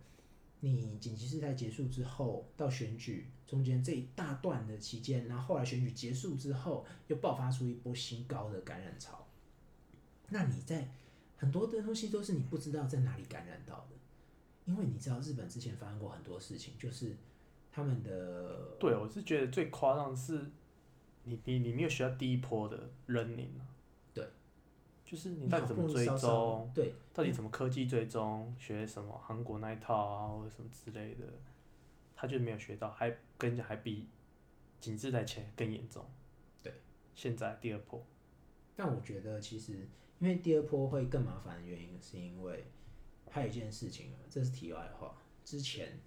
[0.64, 9.28] 你紧急事态结束之后，到选举中间这一大段的期间，然后后来选举结束之后，又爆发出一波新高的感染潮。
[10.30, 10.88] 那你在
[11.42, 13.96] 很多的东西都是你不知道在哪里感染到的，
[14.66, 17.18] 因为你知道日本之前发生过很多事情，就是
[17.72, 18.76] 他们的。
[18.80, 20.40] 对，我是觉得最夸张的是，
[21.24, 23.50] 你你你没有学到第一波的人名
[25.04, 26.72] 就是你到底怎么追踪？
[26.74, 28.56] 对，到底怎么科技追踪？
[28.58, 31.26] 学什么韩国那一套啊，或者什么之类的，
[32.16, 34.08] 他就没有学到，还跟着还比
[34.80, 36.06] 紧致在前更严重。
[36.64, 36.72] 对，
[37.14, 38.02] 现在第二波。
[38.74, 39.86] 但我觉得其实，
[40.22, 42.64] 因为第二波会更麻烦的原因，是因为
[43.30, 45.18] 还有一件事情啊，这是题外话。
[45.44, 46.00] 之前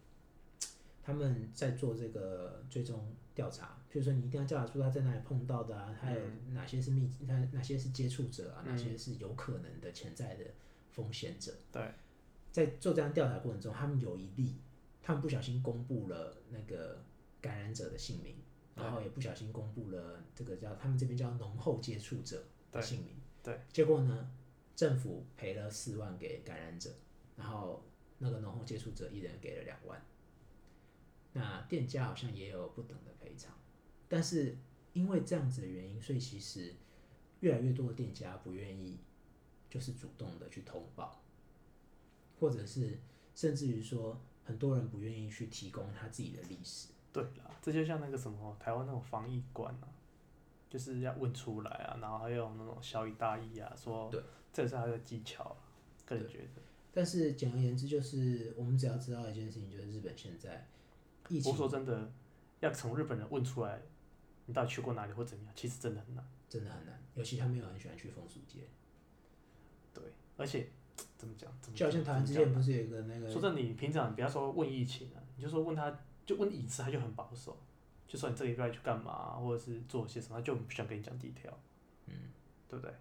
[1.03, 3.15] 他们在做这个追踪。
[3.35, 6.21] 调查，比如说你一定要调查出他在哪里碰到的啊，还有
[6.53, 10.45] 哪些是密，哪哪些是接触者啊，哪些是有可能的潜在的
[10.93, 11.53] 风险者。
[11.73, 11.83] 对，
[12.53, 14.55] 在做这样调查过程中，他们有一例，
[15.03, 17.03] 他们不小心公布了那个
[17.41, 18.37] 感染者的姓名，
[18.77, 22.41] 然后也不小心公布了这个叫他们这边叫浓厚接触者
[22.71, 23.17] 的姓名。
[23.45, 24.31] 对，结果呢，
[24.75, 26.91] 政府赔了四万给感染者，
[27.37, 27.85] 然后
[28.19, 30.03] 那个浓厚接触者一人给了两万。
[31.35, 33.53] 那店家好像也有不等的赔偿，
[34.09, 34.57] 但是
[34.93, 36.75] 因为这样子的原因，所以其实
[37.41, 38.99] 越来越多的店家不愿意，
[39.69, 41.21] 就是主动的去通报，
[42.41, 42.99] 或者是
[43.35, 46.89] 甚至于说，很多人不愿意去提供他自己的历史。
[47.13, 49.89] 对了，这就像那个什么台湾那种防疫馆啊，
[50.75, 54.13] 就是要问出来啊，然后还有那种小以大意啊，说
[54.53, 55.57] 这是他的技巧，
[56.05, 56.61] 个人觉得。
[56.93, 60.67] 但是简而言之，就是我们只要知道一件事情，就是日本现在
[61.29, 61.53] 疫情。
[61.53, 62.11] 我说真的，
[62.59, 63.83] 要从日本人问出来，
[64.47, 67.01] 你到底去过哪里或怎么样，其实真的很难，真的很难。
[67.15, 68.67] 尤其他没有很喜欢去风俗街。
[69.93, 70.03] 对，
[70.37, 70.71] 而且
[71.17, 71.49] 怎么讲？
[71.73, 73.31] 就好像台湾之前不是有一个那个？
[73.31, 75.97] 说真的，你平常不要说问疫情啊，你就说问他
[76.27, 77.57] 就问隐私，他就很保守，
[78.07, 81.55] 就说你这礼拜去干嘛，或者是做些什么，他就不想跟你讲 detail，。
[82.07, 82.15] 嗯，
[82.69, 82.95] 对不对？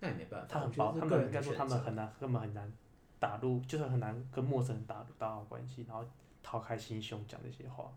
[0.00, 0.46] 那也没办法。
[0.48, 2.72] 他很保，他们应该说他们很难，根本很难。
[3.18, 6.04] 打入就是很难跟陌生人打入打好关系，然后
[6.42, 7.92] 掏开心胸讲这些话。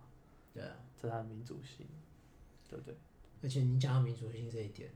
[0.53, 1.87] 对啊，这是他的民族性，
[2.69, 2.95] 对不对？
[3.41, 4.89] 而且你讲到民族性这一点，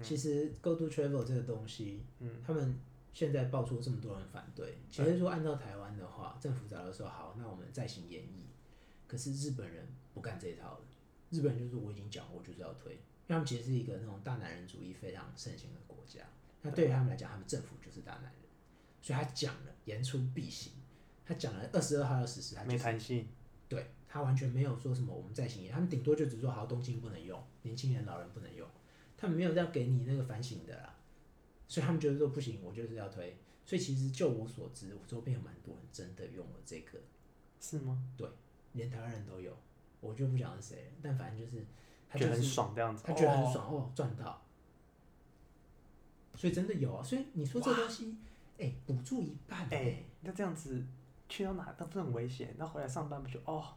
[0.00, 2.78] 其实 Go to Travel 这个东西，嗯，他们
[3.12, 4.78] 现在爆出这么多人反对。
[4.88, 8.44] 其实说按照台湾的话，政府早就说好，那我们再行演绎。
[9.08, 10.82] 可是日本人不干这一套的，
[11.32, 12.92] 日本人就是我已经讲，我就是要推。
[12.92, 16.20] 因为他们其实是一个那种大男人主义非常盛行的国家，
[16.60, 18.32] 那对于他们来讲，他们政府就是大男人。
[19.00, 20.72] 所以他讲了言出必行，
[21.24, 23.26] 他讲了二十二号要实施，他没弹性，
[23.68, 28.68] 对他完全没有说什么我们再行，他们顶多就只说好东京不能用，年轻人老人不能用，
[29.16, 30.94] 他们没有要给你那个反省的啦，
[31.66, 36.98] 所以他们觉得说不行，我就是要推，所以其实就我所知，我周边有蛮多人真的用了这个，
[37.60, 38.04] 是吗？
[38.16, 38.28] 对，
[38.74, 39.56] 连台湾人都有，
[40.02, 41.64] 我就不讲是谁，但反正就是
[42.10, 44.42] 他就很爽这样子，他觉得很爽哦，赚到，
[46.34, 48.18] 所以真的有啊，所以你说这东西。
[48.58, 50.84] 哎，补助一半哎，那这样子
[51.28, 52.54] 去到哪都是很危险？
[52.58, 53.74] 那回来上班不就哦？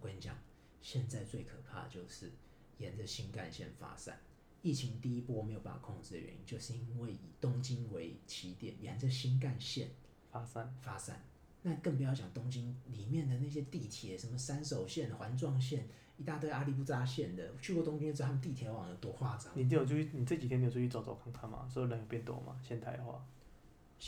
[0.00, 0.34] 我跟你讲，
[0.80, 2.32] 现在最可怕的就是
[2.78, 4.18] 沿着新干线发散。
[4.62, 9.90] 疫情第一波没有办法控制的原因，就是因为以东京为起点，沿着新干线
[10.30, 11.22] 发散发散。
[11.66, 15.88] 那更不要讲东京里面的那些地铁，什么三手线、环状线，
[16.18, 17.56] 一大堆阿里不扎线的。
[17.56, 19.50] 去过东京知道他们地铁网有多夸张。
[19.56, 20.10] 你有出去？
[20.12, 21.66] 你这几天有出去走走看看吗？
[21.72, 22.60] 所以人有变多吗？
[22.62, 23.26] 现代化？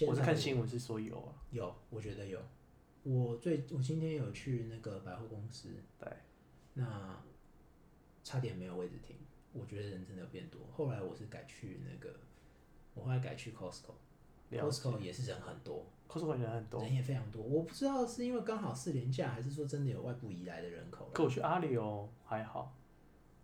[0.07, 2.39] 我是看新闻是说有啊，有，我觉得有。
[3.03, 6.13] 我最我今天有去那个百货公司，对，
[6.75, 7.19] 那
[8.23, 9.17] 差点没有位置停，
[9.55, 10.61] 我觉得人真的有变多。
[10.77, 12.15] 后来我是改去那个，
[12.93, 13.53] 我后来改去
[14.51, 17.43] Costco，Costco 也是人很多，Costco 人很多，人也非常多。
[17.43, 21.11] 我不知道是因为刚好是廉价，还是说真的有外部移来的人口。
[21.13, 22.75] 可我去阿里哦，还好。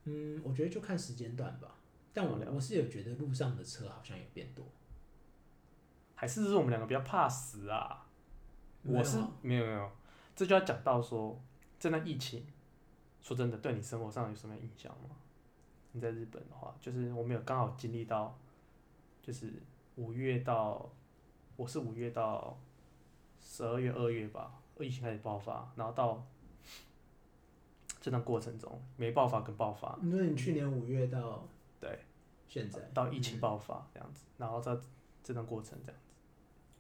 [0.05, 1.77] 嗯，我觉得就看时间段吧。
[2.13, 4.65] 但我我是有觉得路上的车好像有变多。
[6.15, 8.07] 还是是我们两个比较怕死啊？
[8.85, 9.91] 我是没有没有，
[10.37, 11.41] 这就要讲到说，
[11.79, 12.45] 这段疫情，
[13.21, 15.17] 说真的，对你生活上有什么影响吗？
[15.93, 18.37] 你在日本的话，就是我们有刚好经历到，
[19.23, 19.53] 就是
[19.97, 20.91] 五月到，
[21.57, 22.59] 我是五月到
[23.41, 26.27] 十二月二月吧，疫情开始爆发，然后到
[28.01, 29.99] 这段过程中没爆发跟爆发。
[30.03, 31.47] 那你去年五月到
[31.79, 31.99] 对，
[32.49, 34.77] 现在到疫情爆发这样子，然后在
[35.23, 36.09] 这段过程这样子。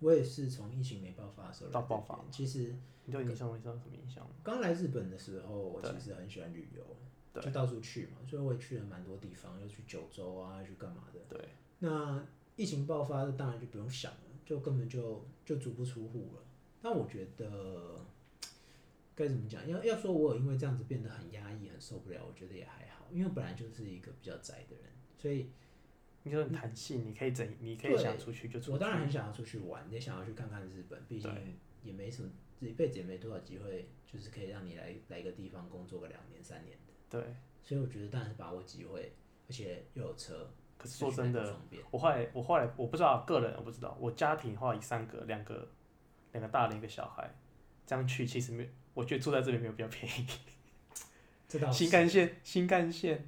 [0.00, 4.26] 我也是从疫情没爆发的时候到爆发，其实你对你生活受到什么影响？
[4.42, 11.20] 刚来日本的时候，我其实很喜欢旅游，就到处去嘛，所以我也去了蛮多地方，又去九州啊，去干嘛的。
[11.28, 11.48] 对。
[11.78, 12.24] 那
[12.56, 16.42] 疫情爆发，当然就不用想了，就根本就就足不出户了。
[16.80, 18.04] 但我觉得
[19.14, 19.68] 该怎么讲？
[19.68, 24.84] 要要说我有因为这样子变得很压抑、很受不了，我觉得也还好，因为本来就是一个比较宅的人，
[25.18, 25.50] 所以。
[26.24, 28.70] 你说很弹性，你可以整，你可以想出去就出去。
[28.70, 31.28] 我当然很想要出去玩，也想要去看看日本，毕竟
[31.82, 32.30] 也没什么，
[32.60, 36.92] 这一辈子也没多少机会，就是可以让你来来一个地方工作个两年三年的。
[37.10, 37.34] 对。
[37.60, 39.12] 所以我觉得当然是把握机会，
[39.48, 40.48] 而且又有车。
[40.82, 41.56] 可是说真的，
[41.92, 45.68] 我后来我后来我不知道个人我不知道，我家庭话以三个两个
[46.32, 47.32] 两个大人一个小孩
[47.86, 50.26] 这样去，其实没，我觉得住在这边没有比较便宜。
[51.48, 53.24] 这道新干线，新干线。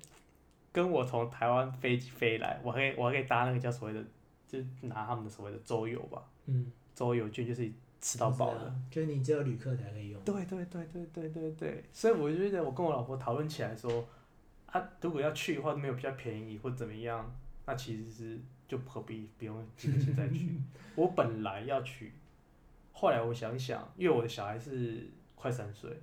[0.73, 4.05] 跟我从台湾飞机飞来，我还我还可以搭那个叫所谓的，
[4.49, 6.21] 就拿他们的所谓的周游吧。
[6.47, 6.73] 嗯。
[6.97, 8.75] 周游券就是吃到饱的。
[8.91, 10.21] 就是你只有旅客才可以用。
[10.23, 14.05] 对对对对对对对，所以我就觉得我跟我老婆讨论起来说，
[14.67, 17.33] 啊，如果要去的话没有比较便宜或怎么样，
[17.67, 20.61] 那其实是就何必不用现在去。
[20.95, 22.13] 我本来要去，
[22.93, 26.03] 后来我想想，因为我的小孩是快三岁，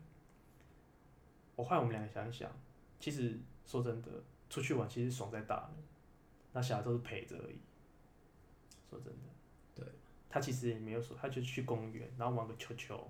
[1.55, 2.51] 我后来我们两个想一想，
[2.99, 4.09] 其实说真的。
[4.51, 5.81] 出去玩其实爽在大人，
[6.51, 7.55] 那小孩都是陪着而已。
[8.89, 9.19] 说真的，
[9.73, 9.85] 对，
[10.29, 13.09] 他其实也没有说，他就去公园，然后玩个球球，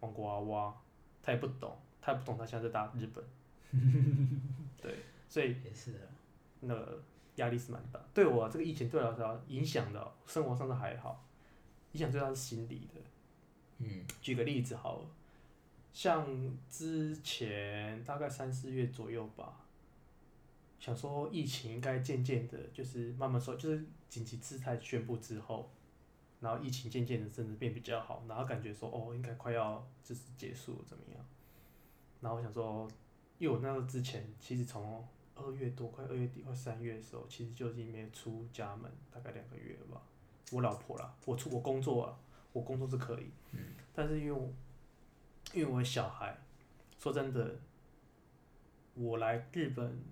[0.00, 0.74] 玩娃娃，
[1.22, 3.22] 他也不懂，他也不懂他现在在大日本。
[4.80, 4.94] 对，
[5.28, 5.92] 所以也是，
[6.60, 7.02] 那个
[7.36, 8.00] 压力是蛮大。
[8.12, 11.24] 对我这个疫情对我来说影响的生活上的还好，
[11.92, 13.00] 影响最大是心理的。
[13.78, 15.06] 嗯，举个例子好了，
[15.92, 16.26] 像
[16.68, 19.60] 之前大概三四月左右吧。
[20.78, 25.70] 想说疫情应该渐渐的，就是慢慢说，就是紧急事态宣布之后，
[26.38, 31.24] 然后疫情渐渐的真的变比较好，然后感觉说哦，应该快要就是结束怎么样？
[32.20, 32.86] 然后我想说，
[33.38, 35.06] 因为我那个之前其实从
[35.36, 40.02] 二月多快二月底快三月的时候，其实就已经没出家门大概两个月了吧。
[40.50, 42.18] 我老婆啦，我出我工作啊，
[42.52, 43.60] 我工作是可以，嗯
[43.94, 44.52] 但是因为
[45.52, 46.36] 因为我小孩，
[46.98, 47.56] 说真的，
[48.94, 50.02] 我来日本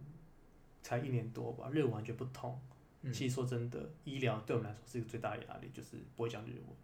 [0.82, 2.60] 才一年多吧，日文完全不通。
[3.12, 6.76] 其实说真的，医疗对我们来说是一个最大的压力，就是不会讲日文，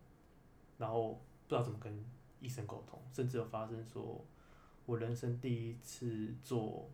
[0.77, 1.15] 然后
[1.49, 2.05] 不知道怎么跟
[2.41, 4.23] 医生沟通，甚至有发生说，
[4.85, 6.91] 我人生第一次做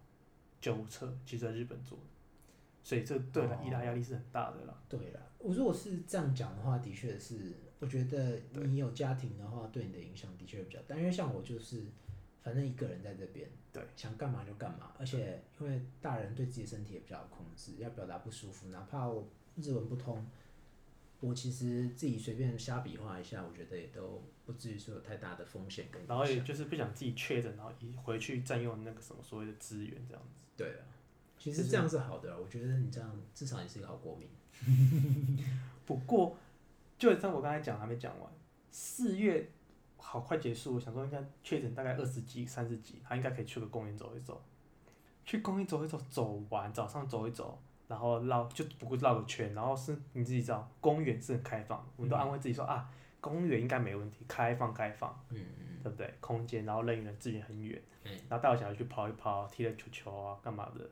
[0.66, 2.04] 救护车，其实在日本做的，
[2.82, 4.76] 所以这对医疗压力是很大的啦。
[4.88, 10.96] 对啦，我如果是这样讲的话，的确是，我觉得你有家庭的话，对你的影响的确比较大。
[10.96, 11.84] 因为像我就是，
[12.42, 14.90] 反正一个人在这边，对，想干嘛就干嘛。
[14.98, 20.26] 而且因为大人对自己的身体也比较有控制，要表达不舒服，哪怕我日文不通，
[21.20, 26.04] 我其实自己随便瞎比划一下，我觉得也都不至于说有太大的风险跟。
[26.08, 30.42] 然后也就是不想自己确诊，然后一回去占用那个什么所谓的资源这样子。
[30.56, 30.80] 对啊，
[31.38, 34.28] 其实这样是好的，我觉得你这样至少你是一个好国民。
[35.84, 36.36] 不过，
[36.98, 38.30] 就像我刚才讲还没讲完，
[38.70, 39.50] 四月
[39.98, 44.42] 好快结束，我想说应该确诊大概二十几、三十几，他应该可以去个公园走一走。
[45.24, 52.88] 去公园走一走，走完早上走一走，然后绕就不会绕个圈，然后是你自己知道，公园是很开放，我们都安慰自己说啊，
[53.20, 56.12] 公园应该没问题，开放开放，嗯嗯，对不对？
[56.20, 60.84] 空间，然后人与人之间很远，嗯，然后带我小孩去跑一跑，踢了球球啊，干嘛的，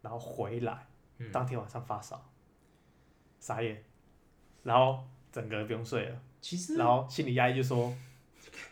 [0.00, 0.86] 然后回来，
[1.32, 2.24] 当天晚上发烧。
[3.40, 3.82] 傻眼，
[4.62, 7.92] 然后整个不用睡了，其实，然后心理压抑就说，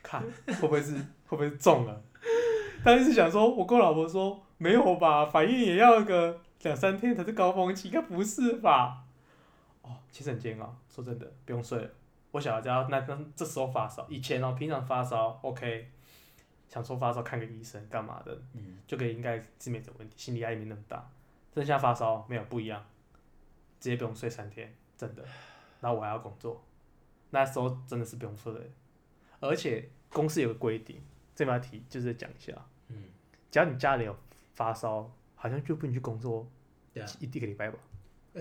[0.05, 2.01] 看会不会是会不会中了，
[2.85, 9.05] 但是想说，我跟我老婆说没有吧，反应也要个两三天才是高峰期，应该不是吧？
[9.83, 11.91] 哦，其实很煎熬，说真的，不用睡了。
[12.31, 15.91] 我小孩家那那这时候发烧，以前哦平常发烧 OK，
[16.69, 21.09] 想说发烧看个医生干嘛的，嗯，就可以应该是没什么问题，心理压力没那么大。
[21.55, 22.85] 剩下发烧没有不一样。
[23.79, 25.23] 直接不用睡三天，真的。
[25.81, 26.65] 然后我还要工作，
[27.31, 28.61] 那时候真的是不用睡的。
[29.39, 31.01] 而且公司有个规定，
[31.35, 32.55] 这边要提就是讲一下，
[32.89, 33.05] 嗯，
[33.51, 34.17] 只要你家里有
[34.55, 36.49] 发烧，好像就不能去工作，
[37.21, 37.79] 一一个礼拜吧。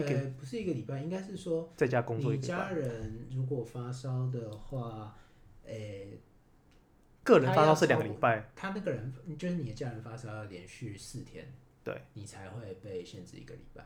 [0.03, 2.33] 呃，不是一个礼拜，应该是说在家工作。
[2.33, 5.15] 你家人如果发烧的话，
[5.63, 5.73] 呃，
[7.23, 8.51] 个人发烧是两个礼拜。
[8.55, 13.85] 他那个人就是你的家人发烧要连续四天，对，你才会被限制一个礼拜。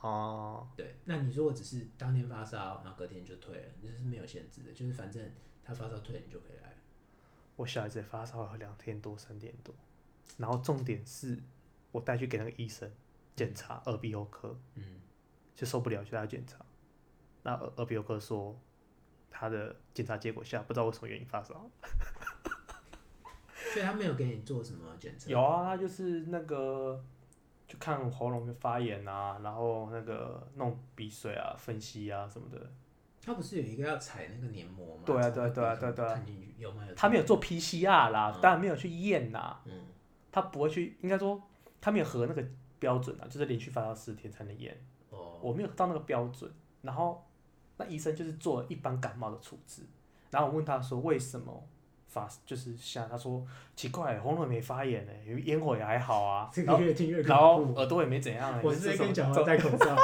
[0.00, 5.30] 哦，对，那你如果只是当天发烧，然后隔天就退了，这是没有限制的，就是反正
[5.64, 6.76] 他发烧退了，你就可以来。
[7.56, 9.74] 我小孩子发烧了两天多，三点多，
[10.36, 11.38] 然后重点是
[11.92, 12.90] 我带去给那个医生
[13.34, 15.00] 检查耳鼻喉科，嗯，
[15.54, 16.58] 就受不了，就带他检查。
[17.42, 18.58] 那耳耳鼻喉科说
[19.30, 21.68] 他的检查结果下不知道为什么原因发烧，
[23.72, 25.30] 所以他没有给你做什么检查？
[25.30, 27.02] 有啊，他就是那个。
[27.66, 32.70] 就看喉咙发炎啊，然后那个弄鼻水啊、分析啊什么的。
[33.24, 35.02] 他不是有一个要采那个黏膜吗？
[35.06, 36.14] 对啊，对啊，对啊，对啊。
[36.14, 36.94] 看进去有没有？
[36.94, 39.58] 他没有做 PCR 啦，当然没有去验呐。
[39.64, 39.72] 嗯。
[40.30, 41.42] 他不会去，应该说
[41.80, 42.44] 他没有合那个
[42.78, 44.78] 标准啊，就是连续发烧四天才能验。
[45.44, 45.48] 哦。
[45.48, 46.50] 我没有到那个标准，
[46.82, 47.26] 然后
[47.76, 49.82] 那医生就是做一般感冒的处置，
[50.30, 51.66] 然后我问他说为什么？
[52.06, 55.12] 发就是像他说奇怪，喉咙没发炎呢，
[55.44, 56.80] 烟火也还好啊，然后
[57.24, 58.60] 然后耳朵也没怎样。
[58.62, 59.96] 我直接跟你讲，戴口罩。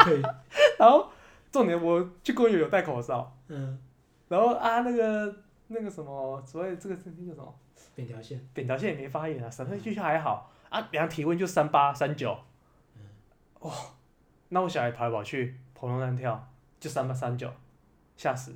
[0.80, 1.10] 然后
[1.52, 3.36] 重点我去公园有戴口罩。
[3.48, 3.78] 嗯。
[4.28, 5.36] 然后啊，那个
[5.66, 7.54] 那个什么，所谓这个是那个什么？
[7.94, 8.42] 扁桃腺。
[8.54, 12.38] 扁桃腺也没发炎啊，什么就还好啊，量体温就三八三九。
[12.96, 13.02] 嗯。
[13.60, 13.72] 哇，
[14.50, 17.52] 那我小孩跑来跑去，跑龙乱跳，就三八三九，
[18.16, 18.54] 吓死。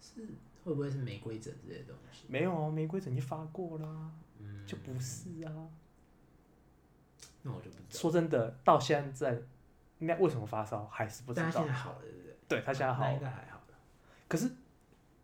[0.00, 0.26] 是。
[0.64, 2.24] 会不会是玫瑰疹这些东西？
[2.28, 4.10] 没有啊，玫瑰疹已经发过啦，
[4.66, 5.52] 就不是啊。
[7.42, 8.00] 那我就不知道。
[8.00, 9.40] 说真的，到现在，
[9.98, 11.44] 那为什么发烧还是不知道？
[11.44, 12.36] 但现在好了，对不对？
[12.48, 13.60] 对他现在好，应该还好
[14.28, 14.50] 可是，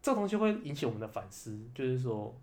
[0.01, 2.35] 这东西会引起我们的反思，就是说，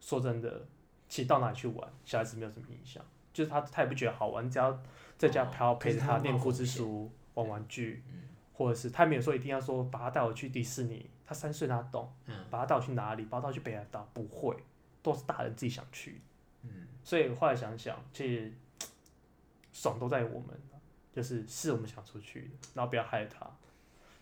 [0.00, 0.64] 说真的，
[1.08, 4.80] 其实到哪里去玩，小孩子没有什么影响，就是他他也不觉得好玩，只要
[5.18, 8.02] 在家陪陪着他念故事书、玩玩具。
[8.54, 12.12] 或者是他没有说一定要说把他带我去迪士尼，他三岁他懂，
[12.50, 14.56] 把他带我去哪里，把他带我去北海道，不会，
[15.00, 16.20] 都是大人自己想去，
[16.64, 18.52] 嗯，所以后来想想，其实
[19.72, 20.48] 爽都在我们，
[21.12, 23.48] 就是是我们想出去的，然后不要害他，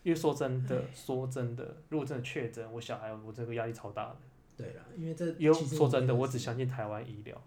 [0.03, 4.17] 因为说真的，说真的，如果真的确诊，我小孩我这个压力超大的，
[4.55, 7.41] 对了，因为这有说真的，我只相信台湾医疗，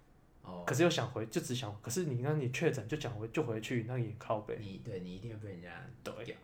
[0.50, 0.64] 哦。
[0.66, 4.58] 可是又想回，就只想，可是你那你确诊就讲回就回去，那也靠背。
[4.60, 5.70] 你对你一定会被人家
[6.04, 6.36] 对。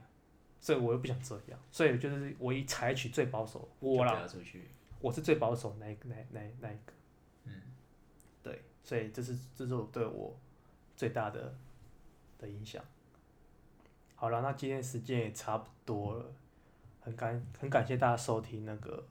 [0.62, 4.28] 所以我又不想这样，所以就是我一采取最保守，我啦，
[5.00, 6.94] 我是最保守那那那那一个。
[7.44, 7.62] 嗯。
[8.42, 10.36] 对，所以这是这是我对我
[10.98, 11.56] 最大的
[12.40, 12.84] 的影响。
[14.16, 16.34] 好了，那今天时间也差不多了，
[17.02, 19.06] 很感很感谢大家收听那个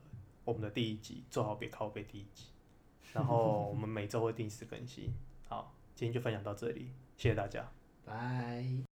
[0.44, 2.46] 我们的第一集，做好别靠背第一集。
[3.14, 5.14] 然后我们每周会定时更新。
[5.48, 7.66] 好，今天就分享到这里，谢谢大家，
[8.04, 8.93] 拜。